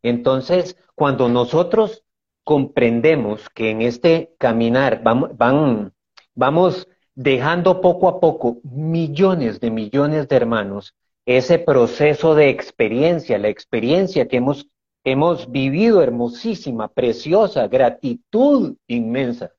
Entonces, 0.03 0.77
cuando 0.95 1.29
nosotros 1.29 2.05
comprendemos 2.45 3.49
que 3.51 3.71
en 3.71 3.83
este 3.83 4.35
caminar 4.39 5.03
vamos, 5.03 5.37
van, 5.37 5.93
vamos 6.35 6.89
dejando 7.15 7.81
poco 7.81 8.09
a 8.09 8.21
poco 8.21 8.59
millones 8.63 9.59
de 9.61 9.71
millones 9.71 10.29
de 10.29 10.37
hermanos 10.37 10.95
ese 11.27 11.59
proceso 11.59 12.37
de 12.37 12.51
experiencia, 12.51 13.37
la 13.39 13.49
experiencia 13.49 14.29
que 14.29 14.37
hemos, 14.37 14.69
hemos 15.03 15.51
vivido 15.51 16.01
hermosísima, 16.03 16.87
preciosa, 16.89 17.67
gratitud 17.67 18.77
inmensa, 18.87 19.51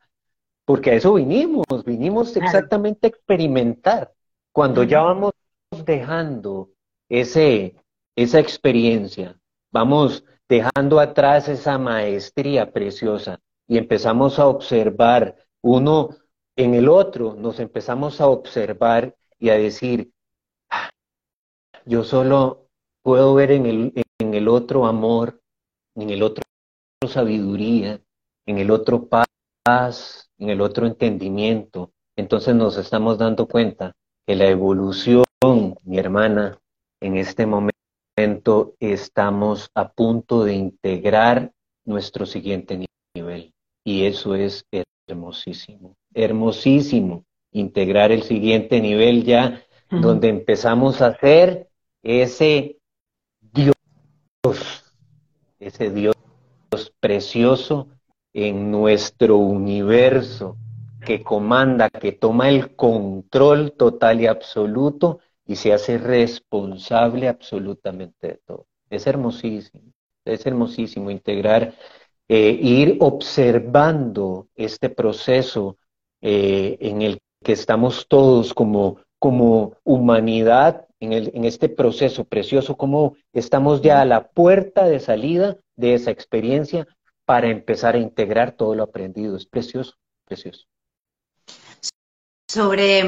porque 0.63 0.91
a 0.91 0.93
eso 0.93 1.15
vinimos, 1.15 1.65
vinimos 1.85 2.35
exactamente 2.37 3.07
a 3.07 3.09
experimentar. 3.09 4.13
Cuando 4.53 4.83
ya 4.83 5.01
vamos 5.01 5.33
dejando 5.85 6.69
ese, 7.09 7.75
esa 8.15 8.39
experiencia, 8.39 9.39
vamos 9.71 10.23
dejando 10.49 10.99
atrás 10.99 11.47
esa 11.49 11.77
maestría 11.77 12.71
preciosa 12.71 13.39
y 13.67 13.77
empezamos 13.77 14.39
a 14.39 14.47
observar 14.47 15.35
uno 15.61 16.09
en 16.55 16.73
el 16.73 16.89
otro, 16.89 17.35
nos 17.35 17.59
empezamos 17.59 18.19
a 18.21 18.27
observar 18.27 19.15
y 19.39 19.49
a 19.49 19.55
decir, 19.55 20.11
yo 21.85 22.03
solo 22.03 22.67
puedo 23.03 23.35
ver 23.35 23.51
en 23.51 23.65
el, 23.65 24.05
en 24.19 24.33
el 24.33 24.47
otro 24.47 24.85
amor, 24.85 25.41
en 25.95 26.09
el 26.09 26.23
otro 26.23 26.43
sabiduría, 27.07 28.01
en 28.45 28.57
el 28.57 28.71
otro 28.71 29.07
paz, 29.07 29.27
en 30.37 30.49
el 30.49 30.61
otro 30.61 30.87
entendimiento. 30.87 31.91
Entonces 32.15 32.55
nos 32.55 32.77
estamos 32.77 33.17
dando 33.17 33.47
cuenta 33.47 33.93
que 34.25 34.35
la 34.35 34.47
evolución, 34.47 35.23
mi 35.83 35.99
hermana, 35.99 36.59
en 37.01 37.17
este 37.17 37.45
momento 37.45 38.75
estamos 38.79 39.69
a 39.75 39.89
punto 39.89 40.43
de 40.43 40.55
integrar 40.55 41.51
nuestro 41.85 42.25
siguiente 42.25 42.87
nivel. 43.15 43.53
Y 43.83 44.05
eso 44.05 44.35
es 44.35 44.65
hermosísimo, 45.07 45.95
hermosísimo, 46.13 47.23
integrar 47.51 48.11
el 48.11 48.23
siguiente 48.23 48.81
nivel 48.81 49.23
ya, 49.23 49.63
donde 49.89 50.27
empezamos 50.27 51.01
a 51.01 51.07
hacer 51.07 51.69
ese 52.03 52.77
Dios, 53.39 53.75
ese 55.59 55.89
Dios 55.91 56.15
precioso 56.99 57.87
en 58.33 58.69
nuestro 58.69 59.37
universo, 59.37 60.57
que 61.05 61.23
comanda, 61.23 61.89
que 61.89 62.11
toma 62.11 62.49
el 62.49 62.75
control 62.75 63.71
total 63.71 64.19
y 64.19 64.27
absoluto 64.27 65.19
y 65.47 65.55
se 65.55 65.73
hace 65.73 65.97
responsable 65.97 67.27
absolutamente 67.27 68.27
de 68.27 68.39
todo. 68.45 68.67
Es 68.89 69.07
hermosísimo, 69.07 69.93
es 70.25 70.45
hermosísimo 70.45 71.09
integrar, 71.09 71.73
eh, 72.27 72.51
ir 72.61 72.97
observando 72.99 74.49
este 74.55 74.89
proceso 74.89 75.77
eh, 76.21 76.77
en 76.81 77.01
el 77.01 77.19
que 77.43 77.53
estamos 77.53 78.07
todos 78.09 78.53
como, 78.53 78.97
como 79.19 79.77
humanidad 79.83 80.85
en, 80.99 81.13
el, 81.13 81.31
en 81.33 81.45
este 81.45 81.69
proceso 81.69 82.25
precioso, 82.25 82.75
cómo 82.75 83.15
estamos 83.31 83.81
ya 83.81 84.01
a 84.01 84.05
la 84.05 84.27
puerta 84.27 84.85
de 84.85 84.99
salida 84.99 85.57
de 85.75 85.93
esa 85.93 86.11
experiencia 86.11 86.87
para 87.25 87.49
empezar 87.49 87.95
a 87.95 87.99
integrar 87.99 88.53
todo 88.53 88.75
lo 88.75 88.83
aprendido. 88.83 89.37
Es 89.37 89.45
precioso, 89.45 89.93
precioso. 90.25 90.65
Sobre, 92.49 93.03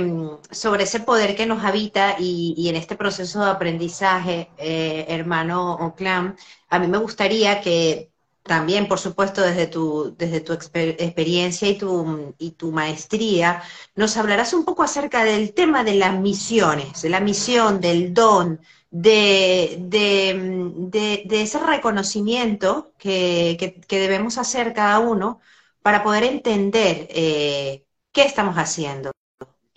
sobre 0.51 0.83
ese 0.83 0.99
poder 0.99 1.35
que 1.35 1.45
nos 1.45 1.63
habita 1.63 2.17
y, 2.19 2.67
en 2.69 2.75
este 2.75 2.95
proceso 2.97 3.39
de 3.43 3.51
aprendizaje, 3.51 4.49
eh, 4.57 5.05
hermano 5.07 5.75
Oclam, 5.75 6.35
a 6.69 6.79
mí 6.79 6.87
me 6.87 6.97
gustaría 6.97 7.61
que 7.61 8.11
también, 8.43 8.87
por 8.87 8.99
supuesto, 8.99 9.41
desde 9.41 9.67
tu, 9.67 10.15
desde 10.17 10.41
tu 10.41 10.53
experiencia 10.53 11.69
y 11.69 11.77
tu, 11.77 12.35
y 12.39 12.51
tu 12.51 12.71
maestría, 12.71 13.61
nos 13.95 14.17
hablarás 14.17 14.53
un 14.53 14.65
poco 14.65 14.83
acerca 14.83 15.23
del 15.23 15.53
tema 15.53 15.83
de 15.83 15.95
las 15.95 16.19
misiones, 16.19 17.01
de 17.01 17.09
la 17.09 17.19
misión, 17.19 17.79
del 17.79 18.13
don, 18.13 18.59
de, 18.91 19.77
de, 19.79 21.41
ese 21.41 21.59
reconocimiento 21.59 22.93
que, 22.97 23.83
debemos 23.89 24.37
hacer 24.37 24.73
cada 24.73 24.99
uno 24.99 25.39
para 25.81 26.03
poder 26.03 26.23
entender 26.23 27.07
eh, 27.11 27.85
qué 28.11 28.23
estamos 28.23 28.55
haciendo, 28.55 29.11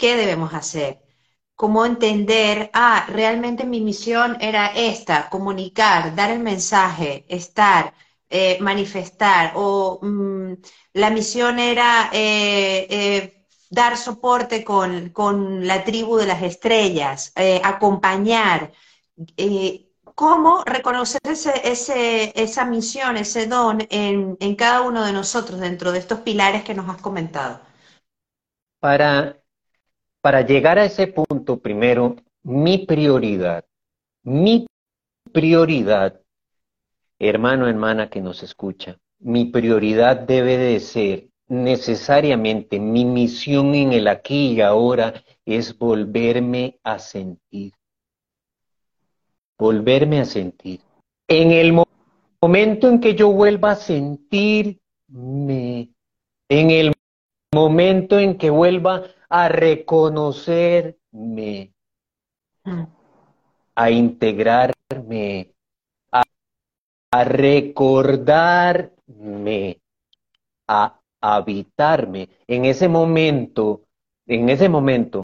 qué 0.03 0.17
debemos 0.17 0.53
hacer 0.55 1.03
cómo 1.63 1.87
entender, 1.87 2.71
ah, 2.75 3.07
realmente 3.09 3.65
mi 3.65 3.81
misión 3.81 4.37
era 4.41 4.67
esta, 4.75 5.29
comunicar, 5.31 6.15
dar 6.17 6.31
el 6.31 6.41
mensaje, 6.41 7.25
estar, 7.29 7.95
eh, 8.29 8.59
manifestar 8.61 9.53
o 9.55 10.01
mm, 10.03 10.55
la 10.95 11.11
misión 11.11 11.61
era 11.61 12.11
eh, 12.13 12.87
eh, 12.91 13.47
dar 13.71 13.97
soporte 13.97 14.65
con, 14.65 15.67
la 15.67 15.85
tribu 15.85 16.17
de 16.17 16.27
las 16.27 16.43
estrellas, 16.43 17.33
acompañar. 17.63 18.73
¿Cómo 20.17 20.65
reconocer 20.65 21.21
ese, 21.25 22.33
esa 22.35 22.65
misión, 22.65 23.17
ese 23.17 23.47
don 23.47 23.87
en, 23.91 24.37
en 24.41 24.57
cada 24.57 24.83
uno 24.83 25.05
de 25.05 25.13
nosotros 25.13 25.61
dentro 25.61 25.93
de 25.93 26.01
estos 26.01 26.21
pilares 26.21 26.65
que 26.65 26.75
nos 26.75 26.89
has 26.89 27.01
comentado? 27.01 27.61
Para, 28.81 29.42
para 30.23 30.41
llegar 30.41 30.79
a 30.79 30.87
ese 30.87 31.09
punto, 31.09 31.59
primero, 31.59 32.17
mi 32.43 32.79
prioridad, 32.87 33.67
mi 34.23 34.67
prioridad 35.33 36.23
hermano, 37.29 37.69
hermana 37.69 38.11
que 38.11 38.21
nos 38.21 38.43
escucha, 38.43 38.99
mi 39.21 39.45
prioridad 39.45 40.17
debe 40.17 40.57
de 40.57 40.81
ser 40.81 41.29
necesariamente, 41.47 42.81
mi 42.81 43.05
misión 43.05 43.75
en 43.75 43.93
el 43.93 44.09
aquí 44.09 44.55
y 44.55 44.61
ahora 44.61 45.23
es 45.45 45.79
volverme 45.79 46.81
a 46.83 46.99
sentir. 46.99 47.73
Volverme 49.57 50.21
a 50.21 50.25
sentir. 50.25 50.81
En 51.29 51.53
el 51.53 51.81
momento 52.41 52.89
en 52.89 53.01
que 53.01 53.15
yo 53.15 53.31
vuelva 53.31 53.73
a 53.73 53.77
sentirme, 53.77 54.81
en 55.09 56.71
el 56.71 56.93
momento 57.55 58.19
en 58.19 58.37
que 58.37 58.51
vuelva 58.51 59.05
a 59.33 59.49
reconocerme, 59.49 61.73
a 63.75 63.91
integrarme, 63.91 65.55
a 66.11 66.23
recordarme, 67.25 68.91
a 70.69 71.01
habitarme. 71.21 72.29
En 72.47 72.67
ese 72.67 72.89
momento, 72.89 73.83
en 74.27 74.51
ese 74.51 74.69
momento, 74.69 75.23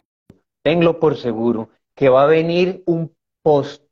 tenlo 0.63 0.99
por 0.99 1.15
seguro 1.15 1.69
que 1.93 2.09
va 2.09 2.23
a 2.23 2.27
venir 2.27 2.81
un 2.87 3.15
post 3.43 3.83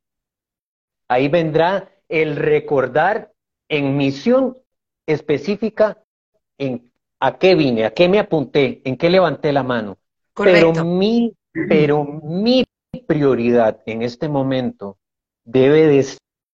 ahí 1.08 1.28
vendrá 1.28 1.90
el 2.10 2.36
recordar 2.36 3.34
en 3.70 3.98
misión 3.98 4.58
específica 5.06 6.04
en 6.58 6.92
a 7.20 7.38
qué 7.38 7.56
vine, 7.56 7.86
a 7.86 7.94
qué 7.94 8.10
me 8.10 8.20
apunté, 8.20 8.82
en 8.86 8.98
qué 8.98 9.10
levanté 9.10 9.52
la 9.52 9.64
mano. 9.64 9.98
Pero 10.38 10.74
mi, 10.86 11.34
pero 11.68 12.04
mi 12.04 12.66
prioridad 13.08 13.82
en 13.86 14.02
este 14.02 14.30
momento 14.30 14.98
debe 15.44 15.88
de 15.88 16.06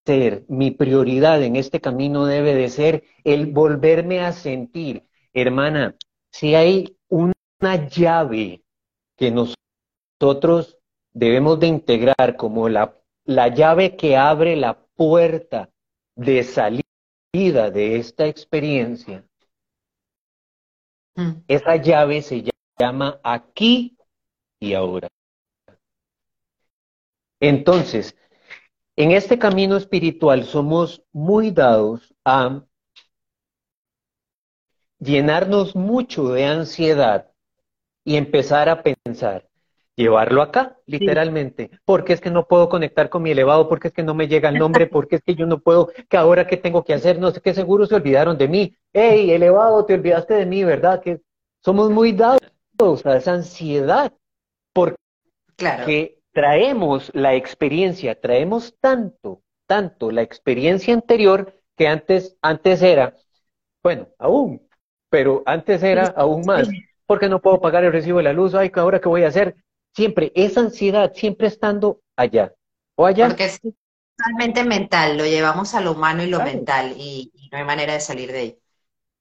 ser, 0.06 0.46
mi 0.48 0.72
prioridad 0.72 1.42
en 1.44 1.56
este 1.56 1.82
camino 1.82 2.26
debe 2.26 2.56
de 2.56 2.70
ser 2.70 3.04
el 3.24 3.48
volverme 3.48 4.22
a 4.22 4.32
sentir. 4.32 5.08
Hermana, 5.34 5.96
si 6.32 6.56
hay 6.56 6.98
una 7.10 7.34
llave 7.90 8.64
que 9.18 9.32
nosotros 9.32 10.78
debemos 11.12 11.60
de 11.60 11.68
integrar 11.68 12.36
como 12.38 12.70
la, 12.70 12.98
la 13.26 13.48
llave 13.50 13.96
que 13.96 14.16
abre 14.16 14.56
la 14.56 14.80
puerta 14.96 15.70
de 16.16 16.44
salida 16.44 17.72
de 17.72 17.98
esta 17.98 18.28
experiencia, 18.28 19.26
mm. 21.16 21.32
esa 21.48 21.76
llave 21.78 22.22
se 22.22 22.53
llama 22.78 23.20
aquí 23.24 23.98
y 24.60 24.74
ahora. 24.74 25.08
Entonces, 27.40 28.16
en 28.96 29.12
este 29.12 29.38
camino 29.38 29.76
espiritual 29.76 30.46
somos 30.46 31.04
muy 31.12 31.52
dados 31.52 32.14
a 32.24 32.64
llenarnos 35.00 35.76
mucho 35.76 36.30
de 36.30 36.46
ansiedad 36.46 37.30
y 38.06 38.16
empezar 38.16 38.70
a 38.70 38.84
pensar, 38.84 39.48
llevarlo 39.96 40.42
acá, 40.42 40.78
literalmente, 40.86 41.72
porque 41.86 42.14
es 42.14 42.22
que 42.22 42.30
no 42.30 42.48
puedo 42.48 42.70
conectar 42.70 43.10
con 43.10 43.24
mi 43.24 43.32
elevado, 43.32 43.68
porque 43.68 43.90
es 43.90 43.94
que 43.94 44.04
no 44.04 44.14
me 44.14 44.28
llega 44.28 44.50
el 44.50 44.60
nombre, 44.60 44.88
porque 44.88 45.18
es 45.18 45.22
que 45.24 45.36
yo 45.36 45.46
no 45.46 45.60
puedo, 45.60 45.90
que 46.08 46.18
ahora 46.18 46.48
qué 46.48 46.58
tengo 46.58 46.84
que 46.84 46.94
hacer, 46.94 47.20
no 47.20 47.32
sé 47.32 47.42
qué 47.42 47.54
seguro 47.54 47.86
se 47.86 47.96
olvidaron 47.96 48.38
de 48.38 48.48
mí. 48.48 48.78
Hey, 48.94 49.32
elevado, 49.32 49.86
te 49.86 49.94
olvidaste 49.96 50.36
de 50.36 50.46
mí, 50.46 50.64
¿verdad? 50.64 51.02
Que 51.02 51.22
somos 51.62 51.90
muy 51.90 52.14
dados 52.14 52.40
a 52.84 53.18
esa 53.18 53.34
ansiedad, 53.34 54.12
porque 54.74 54.98
claro. 55.56 55.86
traemos 56.34 57.12
la 57.14 57.36
experiencia, 57.36 58.20
traemos 58.20 58.76
tanto, 58.80 59.42
tanto 59.68 60.12
la 60.12 60.22
experiencia 60.22 60.94
anterior 60.94 61.54
que 61.78 61.88
antes, 61.88 62.38
antes 62.42 62.82
era, 62.82 63.16
bueno, 63.82 64.10
aún, 64.20 64.68
pero 65.10 65.44
antes 65.46 65.82
era 65.82 66.08
aún 66.08 66.46
más, 66.46 66.68
porque 67.06 67.30
no 67.30 67.40
puedo 67.40 67.62
pagar 67.62 67.84
el 67.84 67.92
recibo 67.92 68.18
de 68.18 68.26
la 68.26 68.34
luz, 68.34 68.54
ay, 68.54 68.72
ahora 68.76 69.00
qué 69.00 69.08
voy 69.08 69.24
a 69.24 69.30
hacer, 69.30 69.56
siempre 69.96 70.32
esa 70.36 70.60
ansiedad, 70.60 71.14
siempre 71.14 71.48
estando 71.48 72.02
allá 72.18 72.54
o 72.96 73.06
allá. 73.06 73.28
Porque 73.28 73.46
es 73.46 73.62
totalmente 74.18 74.64
mental, 74.66 75.18
lo 75.18 75.26
llevamos 75.26 75.74
a 75.74 75.82
lo 75.82 75.94
humano 75.94 76.24
y 76.24 76.28
lo 76.28 76.40
mental 76.44 76.94
y, 76.98 77.32
no 77.52 77.60
hay 77.60 77.66
manera 77.66 77.94
de 77.94 78.00
salir 78.00 78.32
de 78.32 78.38
ahí. 78.40 78.58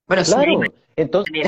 Bueno, 0.06 0.22
claro, 0.24 0.60
entonces, 0.96 1.46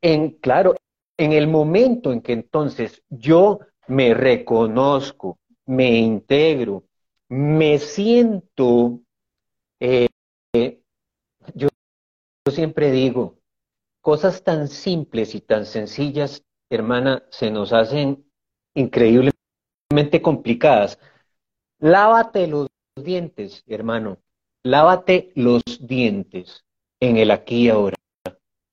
en, 0.00 0.30
claro, 0.32 0.74
en 1.16 1.32
el 1.32 1.46
momento 1.46 2.12
en 2.12 2.20
que 2.20 2.32
entonces 2.32 3.02
yo 3.08 3.60
me 3.86 4.14
reconozco, 4.14 5.38
me 5.66 5.98
integro, 5.98 6.84
me 7.28 7.78
siento, 7.78 9.00
eh, 9.80 10.08
yo, 11.54 11.68
siempre 12.50 12.90
digo, 12.90 13.38
cosas 14.00 14.42
tan 14.42 14.68
simples 14.68 15.34
y 15.34 15.40
tan 15.40 15.66
sencillas, 15.66 16.44
hermana, 16.70 17.24
se 17.30 17.50
nos 17.50 17.72
hacen 17.72 18.24
increíblemente 18.74 20.20
complicadas. 20.22 20.98
Lávate 21.78 22.46
los 22.46 22.68
dientes, 22.96 23.62
hermano. 23.66 24.18
Lávate 24.62 25.32
los 25.34 25.62
dientes 25.80 26.64
en 27.00 27.16
el 27.16 27.30
aquí 27.30 27.66
y 27.66 27.68
ahora. 27.68 27.96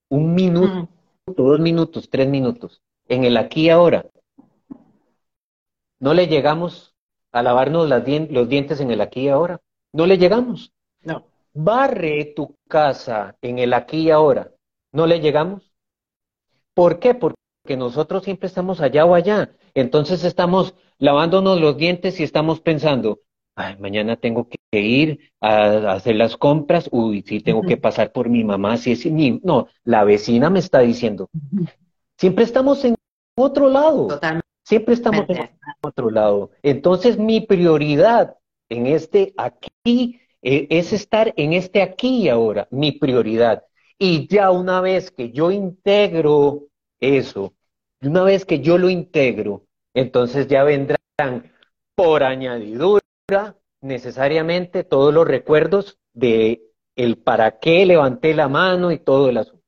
Un 0.08 0.34
minuto, 0.34 0.74
mm. 0.74 0.88
Dos 1.36 1.60
minutos, 1.60 2.08
tres 2.10 2.28
minutos. 2.28 2.82
En 3.08 3.24
el 3.24 3.36
aquí 3.36 3.66
y 3.66 3.70
ahora. 3.70 4.06
No 5.98 6.14
le 6.14 6.26
llegamos 6.26 6.94
a 7.30 7.42
lavarnos 7.42 7.88
los 7.88 8.48
dientes 8.48 8.80
en 8.80 8.90
el 8.90 9.00
aquí 9.00 9.22
y 9.22 9.28
ahora. 9.28 9.60
No 9.92 10.06
le 10.06 10.18
llegamos. 10.18 10.72
No. 11.02 11.26
Barre 11.54 12.32
tu 12.34 12.56
casa 12.68 13.36
en 13.42 13.58
el 13.58 13.74
aquí 13.74 14.02
y 14.02 14.10
ahora. 14.10 14.50
¿No 14.92 15.06
le 15.06 15.20
llegamos? 15.20 15.72
¿Por 16.74 16.98
qué? 16.98 17.14
Porque 17.14 17.76
nosotros 17.76 18.24
siempre 18.24 18.46
estamos 18.46 18.80
allá 18.80 19.04
o 19.04 19.14
allá. 19.14 19.54
Entonces 19.74 20.24
estamos 20.24 20.74
lavándonos 20.98 21.60
los 21.60 21.76
dientes 21.76 22.20
y 22.20 22.22
estamos 22.22 22.60
pensando, 22.60 23.20
ay, 23.54 23.76
mañana 23.78 24.16
tengo 24.16 24.48
que 24.48 24.56
ir 24.80 25.32
a, 25.40 25.92
hacer 25.92 26.16
las 26.16 26.36
compras, 26.36 26.88
uy, 26.92 27.22
sí 27.26 27.40
tengo 27.40 27.62
que 27.62 27.76
pasar 27.76 28.12
por 28.12 28.28
mi 28.28 28.44
mamá, 28.44 28.76
si 28.76 28.92
es 28.92 29.06
mi, 29.06 29.40
no, 29.44 29.68
la 29.84 30.04
vecina 30.04 30.50
me 30.50 30.58
está 30.58 30.80
diciendo. 30.80 31.28
Siempre 32.16 32.44
estamos 32.44 32.84
en 32.84 32.94
otro 33.36 33.68
lado. 33.68 34.06
Totalmente. 34.06 34.46
Siempre 34.64 34.94
estamos 34.94 35.28
en 35.28 35.50
otro 35.80 36.10
lado. 36.10 36.50
Entonces 36.62 37.18
mi 37.18 37.40
prioridad 37.40 38.36
en 38.68 38.86
este 38.86 39.34
aquí 39.36 40.20
eh, 40.40 40.66
es 40.70 40.92
estar 40.92 41.34
en 41.36 41.52
este 41.52 41.82
aquí 41.82 42.22
y 42.22 42.28
ahora, 42.28 42.68
mi 42.70 42.92
prioridad. 42.92 43.64
Y 43.98 44.26
ya 44.28 44.50
una 44.50 44.80
vez 44.80 45.10
que 45.10 45.30
yo 45.30 45.50
integro 45.50 46.68
eso, 47.00 47.54
una 48.00 48.22
vez 48.22 48.44
que 48.44 48.60
yo 48.60 48.78
lo 48.78 48.88
integro, 48.88 49.64
entonces 49.94 50.48
ya 50.48 50.64
vendrán 50.64 51.52
por 51.94 52.22
añadidura 52.22 53.02
necesariamente 53.82 54.84
todos 54.84 55.12
los 55.12 55.26
recuerdos 55.26 55.98
de 56.14 56.62
el 56.96 57.18
para 57.18 57.58
qué 57.58 57.84
levanté 57.84 58.34
la 58.34 58.48
mano 58.48 58.92
y 58.92 58.98
todo 58.98 59.28
el 59.28 59.38
asunto. 59.38 59.62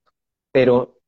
Pero 0.52 1.00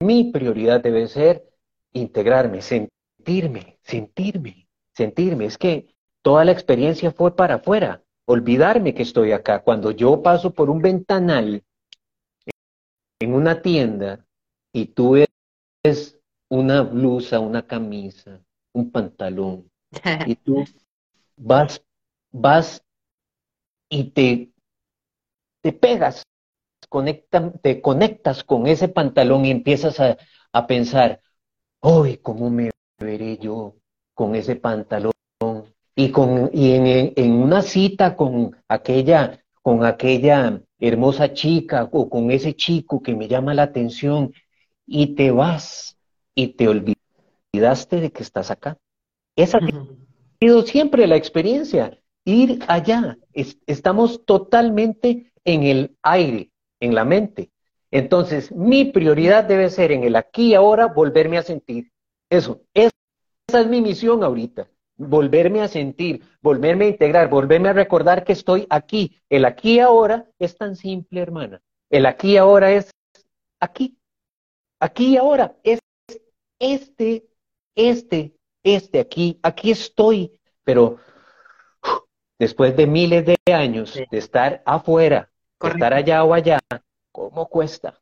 mi 0.00 0.30
prioridad 0.30 0.80
debe 0.80 1.08
ser 1.08 1.48
integrarme, 1.92 2.60
sentirme, 2.60 3.78
sentirme, 3.82 4.68
sentirme. 4.92 5.46
Es 5.46 5.58
que 5.58 5.94
toda 6.22 6.44
la 6.44 6.52
experiencia 6.52 7.10
fue 7.12 7.34
para 7.34 7.56
afuera, 7.56 8.02
olvidarme 8.26 8.94
que 8.94 9.02
estoy 9.02 9.32
acá. 9.32 9.62
Cuando 9.62 9.90
yo 9.90 10.22
paso 10.22 10.52
por 10.52 10.70
un 10.70 10.82
ventanal 10.82 11.62
en 13.20 13.34
una 13.34 13.62
tienda 13.62 14.26
y 14.72 14.86
tú 14.86 15.12
ves 15.82 16.20
una 16.50 16.82
blusa, 16.82 17.40
una 17.40 17.66
camisa, 17.66 18.40
un 18.74 18.90
pantalón, 18.90 19.70
y 20.26 20.34
tú 20.34 20.64
vas, 21.36 21.82
vas 22.34 22.82
y 23.88 24.10
te, 24.10 24.50
te 25.62 25.72
pegas, 25.72 26.24
te 27.62 27.80
conectas 27.80 28.42
con 28.44 28.66
ese 28.66 28.88
pantalón 28.88 29.44
y 29.44 29.50
empiezas 29.50 30.00
a, 30.00 30.18
a 30.52 30.66
pensar, 30.66 31.20
hoy 31.80 32.16
¿cómo 32.18 32.50
me 32.50 32.70
veré 32.98 33.38
yo 33.38 33.76
con 34.14 34.34
ese 34.34 34.56
pantalón? 34.56 35.12
Y, 35.96 36.10
con, 36.10 36.50
y 36.52 36.72
en, 36.72 37.12
en 37.14 37.32
una 37.34 37.62
cita 37.62 38.16
con 38.16 38.56
aquella, 38.66 39.38
con 39.62 39.84
aquella 39.84 40.60
hermosa 40.80 41.32
chica 41.32 41.88
o 41.92 42.10
con 42.10 42.32
ese 42.32 42.54
chico 42.56 43.00
que 43.00 43.14
me 43.14 43.28
llama 43.28 43.54
la 43.54 43.62
atención 43.62 44.32
y 44.86 45.14
te 45.14 45.30
vas 45.30 45.96
y 46.34 46.48
te 46.48 46.66
olvidaste 46.66 48.00
de 48.00 48.10
que 48.10 48.24
estás 48.24 48.50
acá. 48.50 48.76
Esa 49.36 49.58
ha 49.58 49.60
sido 50.40 50.62
siempre 50.62 51.06
la 51.06 51.16
experiencia, 51.16 51.96
ir 52.24 52.60
allá. 52.68 53.18
estamos 53.32 54.24
totalmente 54.24 55.32
en 55.44 55.62
el 55.64 55.96
aire, 56.02 56.50
en 56.80 56.94
la 56.94 57.04
mente. 57.04 57.50
Entonces, 57.90 58.50
mi 58.50 58.86
prioridad 58.86 59.44
debe 59.44 59.70
ser 59.70 59.92
en 59.92 60.02
el 60.04 60.16
aquí 60.16 60.48
y 60.48 60.54
ahora 60.54 60.86
volverme 60.86 61.38
a 61.38 61.42
sentir. 61.42 61.92
Eso, 62.28 62.62
esa 62.74 62.90
es 63.48 63.66
mi 63.68 63.80
misión 63.80 64.24
ahorita. 64.24 64.68
Volverme 64.96 65.60
a 65.60 65.68
sentir, 65.68 66.22
volverme 66.40 66.86
a 66.86 66.88
integrar, 66.88 67.28
volverme 67.28 67.68
a 67.68 67.72
recordar 67.72 68.24
que 68.24 68.32
estoy 68.32 68.66
aquí. 68.70 69.20
El 69.28 69.44
aquí 69.44 69.74
y 69.74 69.78
ahora 69.80 70.28
es 70.38 70.56
tan 70.56 70.76
simple, 70.76 71.20
hermana. 71.20 71.60
El 71.90 72.06
aquí 72.06 72.32
y 72.32 72.36
ahora 72.36 72.72
es 72.72 72.90
aquí. 73.60 73.98
Aquí 74.80 75.14
y 75.14 75.16
ahora 75.16 75.56
es 75.62 75.80
este, 76.58 77.26
este, 77.74 78.36
este, 78.62 79.00
aquí, 79.00 79.38
aquí 79.42 79.70
estoy, 79.70 80.40
pero 80.64 80.98
después 82.38 82.76
de 82.76 82.86
miles 82.86 83.24
de 83.26 83.36
años 83.52 83.94
de 83.94 84.18
estar 84.18 84.62
afuera, 84.64 85.30
de 85.60 85.68
estar 85.68 85.94
allá 85.94 86.24
o 86.24 86.34
allá, 86.34 86.60
¿cómo 87.12 87.48
cuesta? 87.48 88.00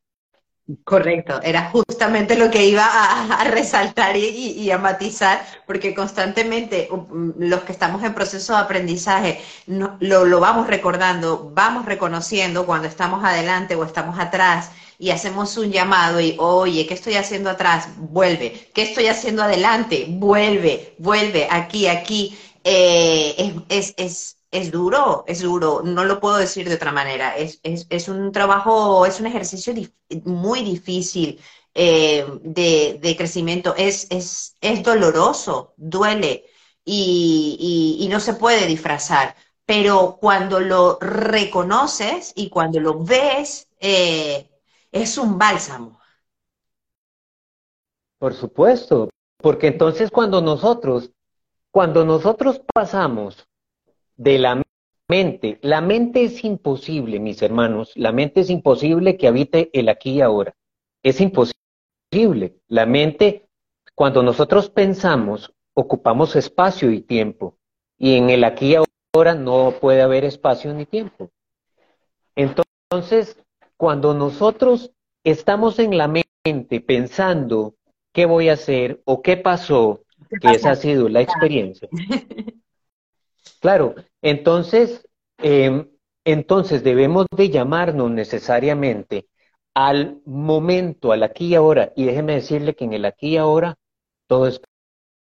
Correcto, 0.85 1.41
era 1.43 1.71
justamente 1.71 2.37
lo 2.37 2.49
que 2.49 2.65
iba 2.65 2.85
a, 2.85 3.43
resaltar 3.43 4.15
y, 4.15 4.71
a 4.71 4.77
matizar, 4.77 5.45
porque 5.67 5.93
constantemente 5.93 6.87
um, 6.89 7.33
los 7.37 7.63
que 7.63 7.73
estamos 7.73 8.01
en 8.01 8.13
proceso 8.13 8.53
de 8.53 8.59
aprendizaje 8.59 9.41
lo, 9.67 9.97
lo 9.99 10.39
vamos 10.39 10.67
recordando, 10.67 11.51
vamos 11.53 11.85
reconociendo 11.85 12.65
cuando 12.65 12.87
estamos 12.87 13.25
adelante 13.25 13.75
o 13.75 13.83
estamos 13.83 14.17
atrás 14.17 14.71
y 14.97 15.11
hacemos 15.11 15.57
un 15.57 15.69
llamado 15.69 16.21
y, 16.21 16.37
oye, 16.39 16.87
¿qué 16.87 16.93
estoy 16.93 17.15
haciendo 17.15 17.49
atrás? 17.49 17.89
Vuelve. 17.97 18.69
¿Qué 18.73 18.83
estoy 18.83 19.07
haciendo 19.07 19.43
adelante? 19.43 20.05
Vuelve, 20.07 20.95
vuelve, 20.97 21.45
aquí, 21.51 21.87
aquí. 21.87 22.37
Eh, 22.63 23.53
es, 23.69 23.93
es, 23.97 24.37
es 24.51 24.71
duro, 24.71 25.23
es 25.27 25.41
duro, 25.41 25.81
no 25.83 26.05
lo 26.05 26.19
puedo 26.19 26.37
decir 26.37 26.69
de 26.69 26.75
otra 26.75 26.91
manera. 26.91 27.35
Es, 27.35 27.59
es, 27.63 28.07
un 28.07 28.31
trabajo, 28.31 29.05
es 29.05 29.19
un 29.19 29.25
ejercicio 29.25 29.73
muy 30.25 30.63
difícil 30.63 31.41
eh, 31.73 32.25
de, 32.43 33.15
crecimiento. 33.17 33.75
Es, 33.75 34.07
es, 34.11 34.55
es 34.61 34.83
doloroso, 34.83 35.73
duele 35.77 36.45
y, 36.85 37.97
y, 37.99 38.07
no 38.09 38.19
se 38.19 38.33
puede 38.33 38.67
disfrazar. 38.67 39.35
Pero 39.65 40.17
cuando 40.19 40.59
lo 40.59 40.99
reconoces 40.99 42.33
y 42.35 42.49
cuando 42.49 42.79
lo 42.79 43.03
ves, 43.03 43.67
eh, 43.79 44.49
es 44.91 45.17
un 45.17 45.37
bálsamo. 45.37 45.99
Por 48.19 48.33
supuesto, 48.33 49.09
porque 49.37 49.67
entonces 49.67 50.11
cuando 50.11 50.41
nosotros, 50.41 51.11
cuando 51.73 52.05
nosotros 52.05 52.61
pasamos 52.71 53.47
de 54.15 54.37
la 54.37 54.61
mente. 55.09 55.57
La 55.63 55.81
mente 55.81 56.23
es 56.23 56.43
imposible, 56.43 57.19
mis 57.19 57.41
hermanos. 57.41 57.91
La 57.95 58.11
mente 58.11 58.41
es 58.41 58.51
imposible 58.51 59.17
que 59.17 59.27
habite 59.27 59.71
el 59.73 59.89
aquí 59.89 60.11
y 60.11 60.21
ahora. 60.21 60.55
Es 61.01 61.19
imposible. 61.19 62.59
La 62.67 62.85
mente, 62.85 63.47
cuando 63.95 64.21
nosotros 64.21 64.69
pensamos, 64.69 65.51
ocupamos 65.73 66.35
espacio 66.35 66.91
y 66.91 67.01
tiempo. 67.01 67.57
Y 67.97 68.17
en 68.17 68.29
el 68.29 68.43
aquí 68.43 68.75
y 68.75 68.77
ahora 69.15 69.33
no 69.33 69.73
puede 69.81 70.03
haber 70.03 70.25
espacio 70.25 70.75
ni 70.75 70.85
tiempo. 70.85 71.31
Entonces, 72.35 73.43
cuando 73.77 74.13
nosotros 74.13 74.91
estamos 75.23 75.79
en 75.79 75.97
la 75.97 76.07
mente 76.07 76.81
pensando 76.81 77.73
qué 78.13 78.27
voy 78.27 78.49
a 78.49 78.53
hacer 78.53 79.01
o 79.05 79.23
qué 79.23 79.37
pasó, 79.37 80.02
que 80.41 80.51
esa 80.51 80.71
ha 80.71 80.75
sido 80.75 81.09
la 81.09 81.21
experiencia. 81.21 81.87
Claro, 83.59 83.95
entonces, 84.21 85.07
em, 85.37 85.89
entonces 86.25 86.83
debemos 86.83 87.27
de 87.33 87.49
llamarnos 87.49 88.11
necesariamente 88.11 89.29
al 89.73 90.21
momento, 90.25 91.13
al 91.13 91.23
aquí 91.23 91.47
y 91.47 91.55
ahora. 91.55 91.93
Y 91.95 92.03
déjeme 92.05 92.33
decirle 92.33 92.75
que 92.75 92.83
en 92.83 92.91
el 92.91 93.05
aquí 93.05 93.29
y 93.29 93.37
ahora 93.37 93.77
todo 94.27 94.47
es 94.47 94.61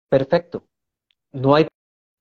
perfecto. 0.08 0.64
No 1.34 1.56
hay 1.56 1.68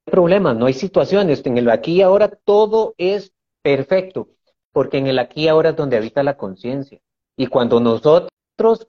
problemas, 0.05 0.57
no 0.57 0.67
hay 0.67 0.75
situaciones. 0.75 1.45
En 1.47 1.57
el 1.57 1.71
aquí 1.71 1.93
y 1.99 2.03
ahora 2.03 2.29
todo 2.29 2.95
es 2.99 3.33
perfecto, 3.63 4.29
porque 4.73 4.99
en 4.99 5.07
el 5.07 5.21
aquí 5.21 5.45
y 5.45 5.49
ahora 5.49 5.71
es 5.71 5.77
donde 5.77 5.97
habita 5.97 6.23
la 6.25 6.37
conciencia. 6.37 7.01
Y 7.37 7.47
cuando 7.47 7.79
nosotros 7.79 8.89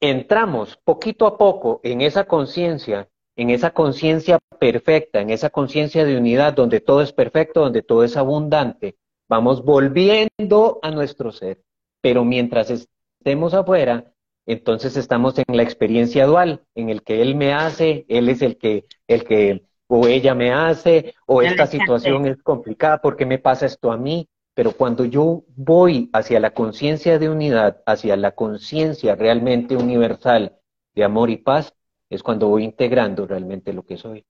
entramos 0.00 0.76
poquito 0.84 1.26
a 1.26 1.36
poco 1.36 1.80
en 1.82 2.00
esa 2.00 2.24
conciencia 2.24 3.08
en 3.40 3.48
esa 3.48 3.70
conciencia 3.70 4.38
perfecta, 4.58 5.22
en 5.22 5.30
esa 5.30 5.48
conciencia 5.48 6.04
de 6.04 6.18
unidad 6.18 6.52
donde 6.52 6.80
todo 6.80 7.00
es 7.00 7.14
perfecto, 7.14 7.60
donde 7.60 7.80
todo 7.80 8.04
es 8.04 8.18
abundante, 8.18 8.98
vamos 9.30 9.64
volviendo 9.64 10.78
a 10.82 10.90
nuestro 10.90 11.32
ser. 11.32 11.62
Pero 12.02 12.22
mientras 12.22 12.68
estemos 12.68 13.54
afuera, 13.54 14.12
entonces 14.44 14.94
estamos 14.98 15.38
en 15.38 15.56
la 15.56 15.62
experiencia 15.62 16.26
dual, 16.26 16.64
en 16.74 16.90
el 16.90 17.02
que 17.02 17.22
él 17.22 17.34
me 17.34 17.54
hace, 17.54 18.04
él 18.10 18.28
es 18.28 18.42
el 18.42 18.58
que, 18.58 18.84
el 19.08 19.24
que, 19.24 19.64
o 19.86 20.06
ella 20.06 20.34
me 20.34 20.52
hace, 20.52 21.14
o 21.26 21.40
esta 21.40 21.66
situación 21.66 22.26
es 22.26 22.42
complicada, 22.42 23.00
porque 23.00 23.24
me 23.24 23.38
pasa 23.38 23.64
esto 23.64 23.90
a 23.90 23.96
mí? 23.96 24.28
Pero 24.52 24.72
cuando 24.72 25.06
yo 25.06 25.44
voy 25.56 26.10
hacia 26.12 26.40
la 26.40 26.50
conciencia 26.50 27.18
de 27.18 27.30
unidad, 27.30 27.82
hacia 27.86 28.18
la 28.18 28.32
conciencia 28.32 29.16
realmente 29.16 29.76
universal 29.76 30.58
de 30.94 31.04
amor 31.04 31.30
y 31.30 31.38
paz, 31.38 31.72
es 32.10 32.22
cuando 32.22 32.48
voy 32.48 32.64
integrando 32.64 33.26
realmente 33.26 33.72
lo 33.72 33.84
que 33.84 33.96
soy. 33.96 34.26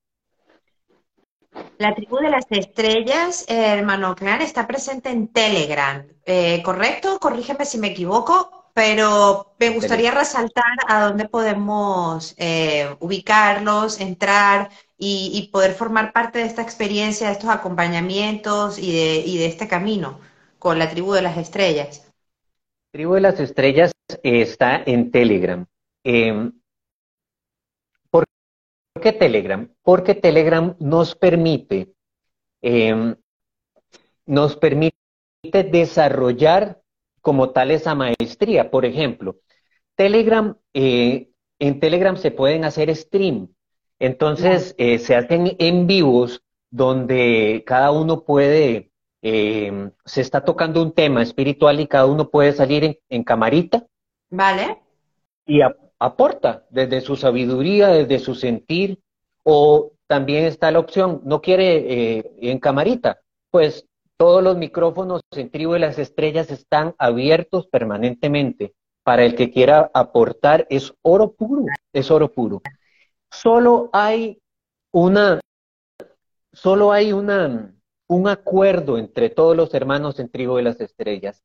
La 1.79 1.93
tribu 1.93 2.17
de 2.17 2.29
las 2.29 2.45
estrellas, 2.49 3.45
hermano 3.49 4.15
Clan, 4.15 4.41
está 4.41 4.67
presente 4.67 5.09
en 5.09 5.27
Telegram, 5.27 6.05
eh, 6.25 6.61
¿correcto? 6.63 7.19
Corrígeme 7.19 7.65
si 7.65 7.77
me 7.77 7.87
equivoco, 7.87 8.69
pero 8.73 9.53
me 9.59 9.71
gustaría 9.71 10.11
resaltar 10.11 10.63
a 10.87 11.07
dónde 11.07 11.27
podemos 11.27 12.35
eh, 12.37 12.95
ubicarlos, 12.99 13.99
entrar 13.99 14.69
y, 14.97 15.49
poder 15.51 15.71
formar 15.71 16.13
parte 16.13 16.39
de 16.39 16.45
esta 16.45 16.61
experiencia, 16.61 17.27
de 17.27 17.33
estos 17.33 17.49
acompañamientos 17.49 18.77
y 18.77 18.91
de, 18.91 19.45
este 19.47 19.67
camino 19.67 20.19
con 20.59 20.77
la 20.77 20.89
tribu 20.89 21.13
de 21.13 21.23
las 21.23 21.37
estrellas. 21.37 22.07
Tribu 22.91 23.15
de 23.15 23.21
las 23.21 23.39
estrellas 23.39 23.91
está 24.21 24.83
en 24.85 25.11
Telegram. 25.11 25.65
Em, 26.03 26.51
¿Por 28.93 29.03
qué 29.03 29.13
Telegram? 29.13 29.69
Porque 29.83 30.15
Telegram 30.15 30.75
nos 30.79 31.15
permite, 31.15 31.93
em, 32.61 33.15
nos 34.25 34.57
permite 34.57 34.95
desarrollar 35.43 36.81
como 37.21 37.51
tal 37.51 37.71
esa 37.71 37.95
maestría. 37.95 38.69
Por 38.69 38.85
ejemplo, 38.85 39.37
Telegram, 39.95 40.55
eh, 40.73 41.29
en 41.59 41.79
Telegram 41.79 42.17
se 42.17 42.31
pueden 42.31 42.65
hacer 42.65 42.93
stream. 42.95 43.49
Entonces, 43.99 44.75
eh, 44.77 44.97
se 44.97 45.15
hacen 45.15 45.55
en 45.59 45.87
vivos 45.87 46.43
donde 46.71 47.63
cada 47.67 47.91
uno 47.91 48.23
puede, 48.23 48.91
em, 49.21 49.91
se 50.05 50.21
está 50.21 50.43
tocando 50.43 50.81
un 50.81 50.93
tema 50.93 51.21
espiritual 51.21 51.79
y 51.79 51.87
cada 51.87 52.07
uno 52.07 52.29
puede 52.29 52.53
salir 52.53 52.99
en, 53.09 53.23
camarita. 53.23 53.85
Vale. 54.29 54.79
Y 55.45 55.59
aporta 56.01 56.65
desde 56.71 56.99
su 56.99 57.15
sabiduría, 57.15 57.89
desde 57.89 58.17
su 58.17 58.33
sentir, 58.33 58.99
o 59.43 59.91
también 60.07 60.45
está 60.45 60.71
la 60.71 60.79
opción, 60.79 61.21
no 61.25 61.41
quiere 61.41 62.17
eh, 62.17 62.31
en 62.41 62.57
camarita, 62.57 63.21
pues 63.51 63.85
todos 64.17 64.43
los 64.43 64.57
micrófonos 64.57 65.21
en 65.31 65.51
Tribu 65.51 65.73
de 65.73 65.79
las 65.79 65.99
Estrellas 65.99 66.49
están 66.49 66.95
abiertos 66.97 67.67
permanentemente. 67.67 68.73
Para 69.03 69.25
el 69.25 69.35
que 69.35 69.51
quiera 69.51 69.91
aportar, 69.93 70.65
es 70.69 70.93
oro 71.03 71.33
puro, 71.33 71.65
es 71.93 72.09
oro 72.09 72.31
puro. 72.31 72.61
Solo 73.31 73.89
hay 73.93 74.39
una, 74.91 75.39
solo 76.51 76.91
hay 76.91 77.13
una, 77.13 77.75
un 78.07 78.27
acuerdo 78.27 78.97
entre 78.97 79.29
todos 79.29 79.55
los 79.55 79.73
hermanos 79.75 80.19
en 80.19 80.29
Tribu 80.29 80.55
de 80.57 80.63
las 80.63 80.81
Estrellas. 80.81 81.43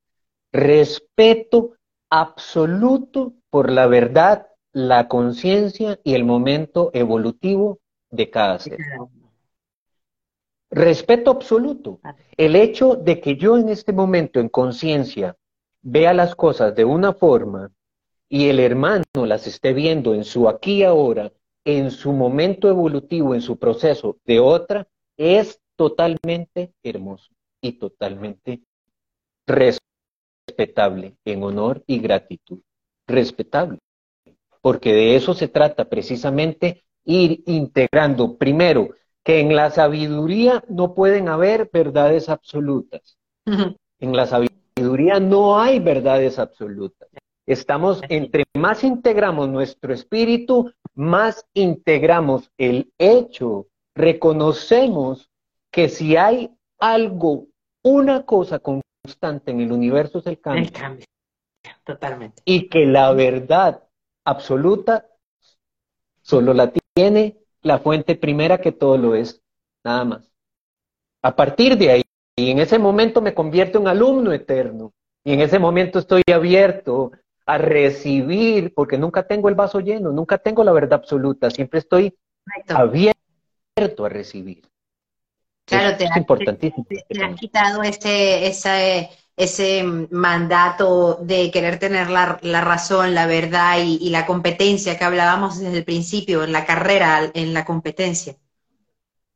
Respeto 0.50 1.76
absoluto 2.10 3.34
por 3.56 3.72
la 3.72 3.86
verdad, 3.86 4.48
la 4.74 5.08
conciencia 5.08 5.98
y 6.04 6.12
el 6.12 6.24
momento 6.26 6.90
evolutivo 6.92 7.78
de 8.10 8.28
cada 8.28 8.58
ser. 8.58 8.78
Respeto 10.70 11.30
absoluto. 11.30 11.98
El 12.36 12.54
hecho 12.54 12.96
de 12.96 13.18
que 13.18 13.36
yo 13.36 13.56
en 13.56 13.70
este 13.70 13.94
momento 13.94 14.40
en 14.40 14.50
conciencia 14.50 15.38
vea 15.80 16.12
las 16.12 16.34
cosas 16.34 16.74
de 16.74 16.84
una 16.84 17.14
forma 17.14 17.72
y 18.28 18.50
el 18.50 18.60
hermano 18.60 19.04
las 19.14 19.46
esté 19.46 19.72
viendo 19.72 20.12
en 20.12 20.24
su 20.24 20.50
aquí 20.50 20.80
y 20.80 20.84
ahora, 20.84 21.32
en 21.64 21.90
su 21.90 22.12
momento 22.12 22.68
evolutivo, 22.68 23.34
en 23.34 23.40
su 23.40 23.58
proceso 23.58 24.18
de 24.26 24.38
otra, 24.38 24.86
es 25.16 25.62
totalmente 25.76 26.74
hermoso 26.82 27.32
y 27.62 27.72
totalmente 27.72 28.60
respetable 29.46 31.16
en 31.24 31.42
honor 31.42 31.82
y 31.86 32.00
gratitud. 32.00 32.60
Respetable. 33.06 33.78
Porque 34.60 34.92
de 34.92 35.16
eso 35.16 35.34
se 35.34 35.48
trata 35.48 35.84
precisamente 35.84 36.84
ir 37.04 37.42
integrando. 37.46 38.36
Primero, 38.36 38.90
que 39.22 39.40
en 39.40 39.54
la 39.54 39.70
sabiduría 39.70 40.64
no 40.68 40.94
pueden 40.94 41.28
haber 41.28 41.70
verdades 41.72 42.28
absolutas. 42.28 43.18
En 43.44 44.14
la 44.14 44.26
sabiduría 44.26 45.20
no 45.20 45.58
hay 45.58 45.78
verdades 45.78 46.38
absolutas. 46.38 47.08
Estamos, 47.46 48.00
entre 48.08 48.44
más 48.54 48.82
integramos 48.82 49.48
nuestro 49.48 49.94
espíritu, 49.94 50.72
más 50.94 51.46
integramos 51.54 52.50
el 52.58 52.92
hecho, 52.98 53.68
reconocemos 53.94 55.30
que 55.70 55.88
si 55.88 56.16
hay 56.16 56.50
algo, 56.78 57.46
una 57.82 58.24
cosa 58.24 58.58
constante 58.58 59.52
en 59.52 59.60
el 59.60 59.70
universo 59.70 60.18
es 60.18 60.26
el 60.26 60.40
cambio. 60.40 60.64
El 60.64 60.72
cambio, 60.72 61.06
totalmente. 61.84 62.42
Y 62.44 62.68
que 62.68 62.86
la 62.86 63.12
verdad 63.12 63.82
absoluta 64.24 65.06
solo 66.22 66.52
la 66.54 66.72
tiene 66.94 67.38
la 67.62 67.78
fuente 67.78 68.16
primera 68.16 68.58
que 68.58 68.72
todo 68.72 68.98
lo 68.98 69.14
es, 69.14 69.42
nada 69.84 70.04
más. 70.04 70.30
A 71.22 71.34
partir 71.34 71.76
de 71.76 71.90
ahí, 71.90 72.02
y 72.36 72.50
en 72.50 72.58
ese 72.58 72.78
momento 72.78 73.20
me 73.20 73.34
convierto 73.34 73.78
en 73.78 73.88
alumno 73.88 74.32
eterno, 74.32 74.92
y 75.24 75.32
en 75.32 75.40
ese 75.40 75.58
momento 75.58 75.98
estoy 75.98 76.22
abierto 76.32 77.12
a 77.46 77.58
recibir, 77.58 78.74
porque 78.74 78.98
nunca 78.98 79.26
tengo 79.26 79.48
el 79.48 79.54
vaso 79.54 79.80
lleno, 79.80 80.10
nunca 80.12 80.38
tengo 80.38 80.62
la 80.64 80.72
verdad 80.72 80.94
absoluta, 80.94 81.50
siempre 81.50 81.80
estoy 81.80 82.16
abierto 82.68 84.04
a 84.04 84.08
recibir. 84.08 84.62
Claro, 85.64 85.96
te, 85.96 86.04
es 86.04 86.16
importantísimo. 86.16 86.86
Te, 86.88 87.34
quitado 87.34 87.82
ese, 87.82 88.46
ese, 88.46 89.10
ese 89.36 89.84
mandato 90.10 91.18
de 91.20 91.50
querer 91.50 91.78
tener 91.78 92.08
la, 92.08 92.38
razón, 92.62 93.14
la 93.14 93.26
verdad 93.26 93.78
y, 93.84 94.08
la 94.08 94.24
competencia 94.24 94.98
que 94.98 95.04
hablábamos 95.04 95.58
desde 95.58 95.78
el 95.78 95.84
principio, 95.84 96.42
en 96.42 96.52
la 96.52 96.64
carrera, 96.64 97.30
en 97.34 97.52
la 97.52 97.64
competencia. 97.64 98.36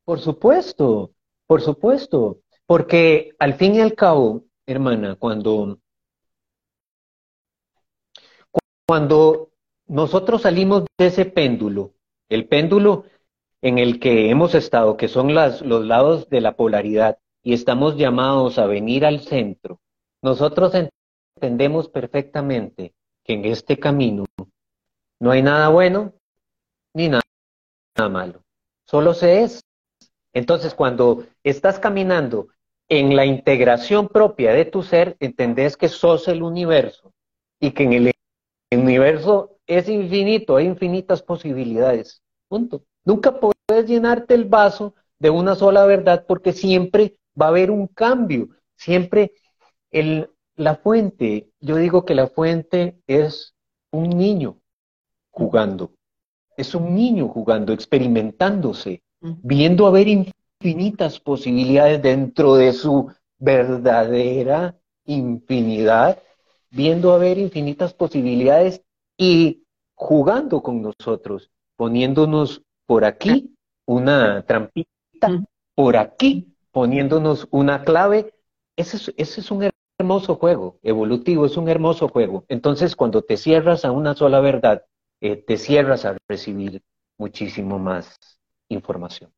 Por 0.04 0.18
supuesto, 0.18 1.12
Por 1.46 1.60
supuesto, 1.60 2.38
porque 2.64 3.32
al 3.38 3.54
fin 3.54 3.74
y 3.74 3.80
al 3.80 3.94
cabo, 3.94 4.44
hermana, 4.64 5.16
cuando, 5.16 5.78
cuando 8.86 9.50
nosotros 9.86 10.42
salimos 10.42 10.84
de 10.96 11.06
ese 11.06 11.24
péndulo, 11.26 11.92
el 12.28 12.46
péndulo 12.46 13.04
en 13.60 13.78
el 13.78 13.98
que 14.00 14.30
hemos 14.30 14.54
estado, 14.54 14.96
que 14.96 15.08
son 15.08 15.34
las, 15.34 15.60
los 15.60 15.84
lados 15.84 16.30
de 16.30 16.40
la 16.40 16.56
polaridad, 16.56 17.18
y 17.42 17.52
estamos 17.52 17.96
llamados 17.96 18.58
a 18.58 18.66
venir 18.66 19.04
al 19.04 19.20
centro, 19.20 19.80
nosotros 20.22 20.72
entendemos 21.36 21.88
perfectamente 21.88 22.94
que 23.24 23.34
en 23.34 23.44
este 23.44 23.78
camino 23.78 24.24
no 25.20 25.30
hay 25.30 25.42
nada 25.42 25.68
bueno 25.68 26.14
ni 26.94 27.08
nada, 27.08 27.22
malo, 28.10 28.42
solo 28.86 29.14
se 29.14 29.42
es. 29.42 29.62
Entonces, 30.32 30.74
cuando 30.74 31.24
estás 31.42 31.78
caminando 31.78 32.48
en 32.88 33.14
la 33.14 33.24
integración 33.26 34.08
propia 34.08 34.52
de 34.52 34.64
tu 34.64 34.82
ser, 34.82 35.16
entendés 35.20 35.76
que 35.76 35.88
sos 35.88 36.26
el 36.28 36.42
universo 36.42 37.12
y 37.60 37.72
que 37.72 37.84
en 37.84 37.92
el 37.92 38.12
universo 38.72 39.58
es 39.66 39.88
infinito, 39.88 40.56
hay 40.56 40.66
infinitas 40.66 41.22
posibilidades. 41.22 42.22
Punto. 42.48 42.82
Nunca 43.04 43.38
puedes 43.38 43.86
llenarte 43.86 44.34
el 44.34 44.44
vaso 44.44 44.94
de 45.18 45.30
una 45.30 45.54
sola 45.54 45.84
verdad 45.84 46.24
porque 46.26 46.52
siempre 46.52 47.16
va 47.40 47.46
a 47.46 47.50
haber 47.50 47.70
un 47.70 47.86
cambio. 47.86 48.48
Siempre 48.76 49.32
el, 49.90 50.30
la 50.56 50.76
fuente, 50.76 51.50
yo 51.60 51.76
digo 51.76 52.04
que 52.04 52.14
la 52.14 52.28
fuente 52.28 53.00
es 53.06 53.54
un 53.90 54.10
niño 54.10 54.60
jugando. 55.30 55.92
Es 56.56 56.74
un 56.74 56.94
niño 56.94 57.28
jugando, 57.28 57.72
experimentándose, 57.72 59.02
viendo 59.20 59.86
haber 59.86 60.08
infinitas 60.08 61.18
posibilidades 61.18 62.02
dentro 62.02 62.56
de 62.56 62.72
su 62.72 63.10
verdadera 63.38 64.76
infinidad, 65.06 66.22
viendo 66.70 67.12
haber 67.12 67.38
infinitas 67.38 67.94
posibilidades 67.94 68.82
y 69.16 69.64
jugando 69.94 70.62
con 70.62 70.82
nosotros, 70.82 71.50
poniéndonos 71.76 72.62
por 72.86 73.04
aquí 73.04 73.54
una 73.86 74.44
trampita, 74.46 74.88
por 75.74 75.96
aquí 75.96 76.54
poniéndonos 76.70 77.48
una 77.50 77.82
clave. 77.82 78.34
Ese 78.76 78.96
es, 78.96 79.14
ese 79.16 79.40
es 79.40 79.50
un 79.50 79.70
hermoso 80.00 80.36
juego, 80.36 80.78
evolutivo, 80.82 81.46
es 81.46 81.56
un 81.56 81.68
hermoso 81.68 82.08
juego. 82.08 82.44
Entonces, 82.48 82.96
cuando 82.96 83.22
te 83.22 83.36
cierras 83.36 83.84
a 83.84 83.92
una 83.92 84.14
sola 84.14 84.40
verdad, 84.40 84.84
eh, 85.20 85.36
te 85.36 85.56
cierras 85.56 86.04
a 86.04 86.16
recibir 86.28 86.82
muchísimo 87.18 87.78
más 87.78 88.18
información. 88.68 89.30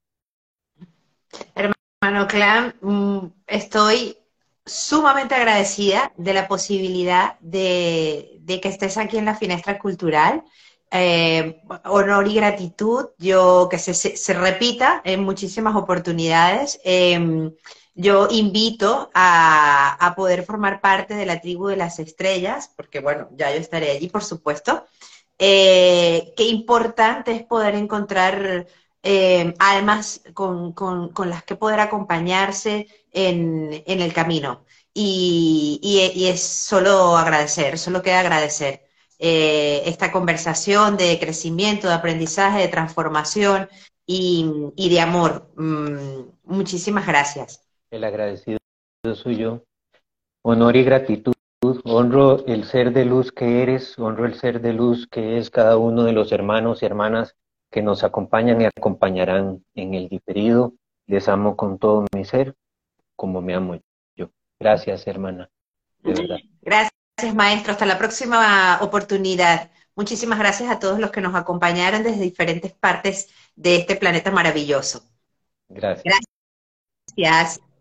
Hermano 1.55 2.27
Clan, 2.29 2.75
mm, 2.81 3.27
estoy 3.47 4.17
sumamente 4.65 5.35
agradecida 5.35 6.13
de 6.17 6.33
la 6.33 6.47
posibilidad 6.47 7.39
de, 7.41 8.41
que 8.47 8.69
estés 8.69 8.97
aquí 8.97 9.19
en 9.19 9.25
la 9.25 9.35
Finestra 9.35 9.79
Cultural. 9.79 10.45
Eh, 10.95 11.63
honor 11.87 12.29
y 12.29 12.35
gratitud, 12.35 13.07
yo 13.19 13.67
que 13.71 13.79
se, 13.79 14.35
repita 14.35 15.01
en 15.05 15.25
muchísimas 15.25 15.75
oportunidades. 15.75 16.79
Em, 16.85 17.51
yo 17.95 18.29
invito 18.31 19.11
a, 19.15 20.15
poder 20.17 20.45
formar 20.45 20.81
parte 20.81 21.15
de 21.15 21.27
la 21.27 21.41
tribu 21.41 21.69
de 21.69 21.77
las 21.77 21.99
estrellas, 21.99 22.71
porque 22.77 23.01
bueno, 23.01 23.29
ya 23.37 23.51
yo 23.51 23.59
estaré 23.59 23.91
allí, 23.91 24.09
por 24.09 24.25
supuesto. 24.25 24.85
Eh, 25.39 26.33
qué 26.37 26.45
importante 26.45 27.33
es 27.33 27.43
poder 27.45 27.75
encontrar 27.75 28.67
eh, 29.03 29.55
almas 29.59 30.23
con, 30.35 30.75
las 31.27 31.45
que 31.45 31.57
poder 31.57 31.81
acompañarse 31.81 32.87
en, 33.13 33.83
el 33.87 34.13
camino. 34.13 34.65
Y, 34.95 35.81
es 36.29 36.43
solo 36.43 37.17
agradecer, 37.17 37.79
solo 37.79 38.03
queda 38.03 38.21
agradecer 38.21 38.87
eh, 39.19 39.83
esta 39.87 40.13
conversación 40.13 40.97
de 40.97 41.19
crecimiento, 41.19 41.89
de 41.89 41.95
aprendizaje, 41.95 42.61
de 42.61 42.69
transformación 42.69 43.69
y, 44.07 44.89
de 44.91 45.01
amor. 45.01 45.51
Mm, 45.57 46.25
muchísimas 46.45 47.07
gracias. 47.07 47.62
El 47.93 48.05
agradecido 48.05 48.59
soy 49.15 49.37
yo. 49.37 49.65
Honor 50.43 50.77
y 50.77 50.83
gratitud. 50.83 51.35
Honro 51.85 52.45
el 52.47 52.65
ser 52.65 52.93
de 52.95 53.05
luz 53.05 53.33
que 53.33 53.63
eres, 53.63 53.99
honro 53.99 54.25
el 54.25 54.35
ser 54.35 54.63
de 54.63 54.73
luz 54.73 55.07
que 55.07 55.37
es 55.37 55.51
cada 55.51 55.77
uno 55.77 56.03
de 56.03 56.13
los 56.13 56.33
hermanos 56.33 56.83
y 56.83 56.87
hermanas 56.87 57.37
que 57.71 57.83
nos 57.83 58.03
acompañan 58.03 58.63
y 58.63 58.65
acompañarán 58.65 59.63
en 59.75 59.93
el 59.93 60.09
diferido. 60.09 60.73
Les 61.07 61.29
amo 61.29 61.55
con 61.55 61.79
todo 61.79 62.07
mi 62.15 62.25
ser, 62.25 62.55
como 63.15 63.43
me 63.43 63.55
amo 63.55 63.79
yo. 64.17 64.31
Gracias, 64.59 65.07
hermana. 65.07 65.51
Gracias, 66.63 67.35
maestro. 67.35 67.73
Hasta 67.73 67.85
la 67.85 67.99
próxima 67.99 68.79
oportunidad. 68.81 69.71
Muchísimas 69.95 70.39
gracias 70.39 70.71
a 70.71 70.79
todos 70.79 70.99
los 70.99 71.11
que 71.11 71.21
nos 71.21 71.35
acompañaron 71.35 72.03
desde 72.03 72.23
diferentes 72.23 72.73
partes 72.73 73.29
de 73.55 73.77
este 73.77 73.97
planeta 73.97 74.31
maravilloso. 74.31 75.05
Gracias. 75.69 76.15
Gracias. 77.15 77.72